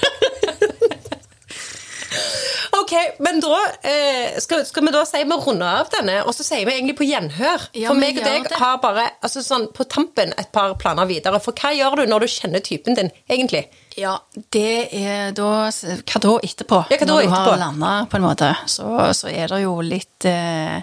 [2.75, 2.84] Ok,
[3.25, 6.67] men da eh, skal, skal, vi da si vi runder av denne, og så sier
[6.67, 7.69] vi egentlig på gjenhør.
[7.77, 8.59] Ja, for meg og deg det.
[8.61, 11.41] har bare altså sånn, på tampen et par planer videre.
[11.43, 13.65] For hva gjør du når du kjenner typen din, egentlig?
[13.99, 14.17] Ja,
[14.55, 16.81] det er da Hva da etterpå?
[16.91, 17.51] Ja, hva da når du etterpå?
[17.53, 20.81] har landa, på en måte, så, så er det jo litt eh,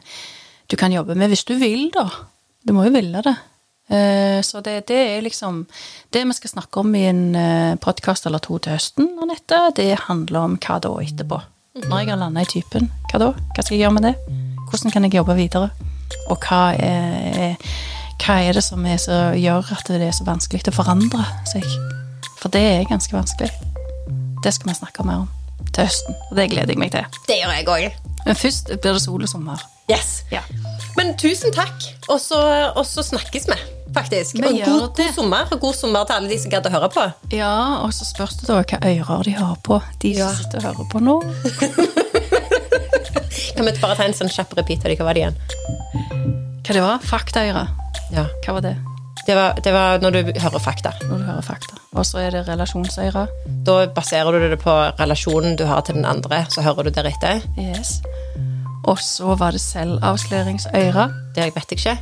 [0.71, 2.07] Du kan jobbe med hvis du vil, da.
[2.63, 3.35] Du må jo ville det.
[3.91, 5.65] Eh, så det, det, er liksom
[6.09, 9.89] Det vi skal snakke om i en eh, podkast eller to til høsten, Anette, det
[10.07, 11.41] handler om hva da etterpå.
[11.71, 13.27] Når jeg har landa i typen, hva da?
[13.55, 14.09] Hva skal jeg gjøre med det?
[14.67, 15.69] Hvordan kan jeg jobbe videre?
[16.27, 17.55] Og hva er,
[18.19, 21.63] hva er det som er så, gjør at det er så vanskelig å forandre seg?
[22.41, 23.47] For det er ganske vanskelig.
[24.43, 25.29] Det skal vi snakke mer om
[25.71, 27.07] til høsten, og det gleder jeg meg til.
[27.29, 27.99] Det gjør jeg òg.
[28.25, 29.63] Men først blir det sol og sommer.
[29.87, 30.25] Yes.
[30.33, 30.43] Ja.
[30.99, 33.61] Men tusen takk, og så snakkes vi,
[33.95, 34.35] faktisk.
[34.39, 36.89] Men og god, god sommer, og god sommer til alle de som gadd å høre
[36.93, 37.03] på.
[37.35, 37.53] Ja,
[37.85, 40.27] og så spørs det da hva ører de har på, de Ja.
[40.29, 41.15] som sitter og hører på nå.
[43.55, 44.95] Kan vi bare ta en sånn kjapp repeat av de?
[44.99, 45.37] Hva var det igjen?
[46.65, 46.97] Hva det var?
[47.05, 47.65] Faktaøre.
[48.15, 48.23] Ja.
[48.45, 48.75] Hva var det?
[49.27, 50.91] Det var, det var når du hører fakta.
[51.05, 51.75] Når du hører fakta.
[51.93, 53.25] Og så er det relasjonsøyre.
[53.67, 57.43] Da baserer du det på relasjonen du har til den andre, så hører du deretter.
[57.59, 57.99] Yes.
[58.89, 61.05] Og så var det selvavsløringsøyre.
[61.35, 61.95] Det vet jeg ikke.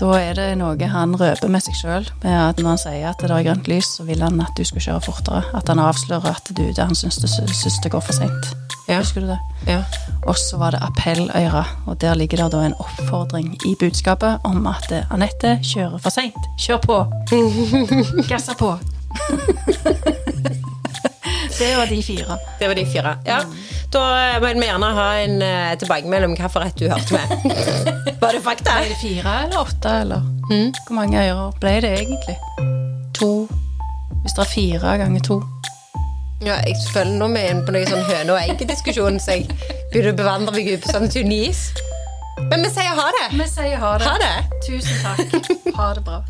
[0.00, 2.06] Da er det noe han røper med seg sjøl.
[2.24, 5.02] Når han sier at det er grønt lys, så vil han at du skal kjøre
[5.04, 5.42] fortere.
[5.56, 8.52] At han avslører at du, det, han syns det, syns det går for seint.
[8.88, 8.98] Ja.
[8.98, 9.38] Husker du det?
[9.68, 9.82] Ja.
[10.26, 14.66] Og så var det appelløyre, og der ligger det da en oppfordring i budskapet om
[14.66, 16.50] at Anette kjører for seint.
[16.58, 17.02] Kjør på!
[18.30, 18.74] Gassa på!
[21.60, 22.38] det var de fire.
[22.58, 23.14] Det var de fire.
[23.26, 23.38] Ja.
[23.92, 24.02] Da
[24.40, 27.24] vil vi gjerne ha en uh, tilbakemelding om hvilken rett du hørte med.
[28.22, 28.76] Var det fakta?
[28.78, 30.20] Ble det fire eller åtte, eller?
[30.86, 32.36] Hvor mange ører ble det egentlig?
[33.18, 33.48] To.
[34.22, 35.40] Hvis det er fire ganger to.
[36.44, 39.48] Ja, jeg føler nå med inn på noe sånn høne og egg-diskusjon, så jeg
[39.92, 41.66] begynner å bevandre meg ut på sånn tunis.
[42.48, 43.26] Men vi sier ha det.
[43.36, 44.08] Vi sier ha det.
[44.08, 44.60] Ha det.
[44.64, 45.76] Tusen takk.
[45.76, 46.22] Ha det bra.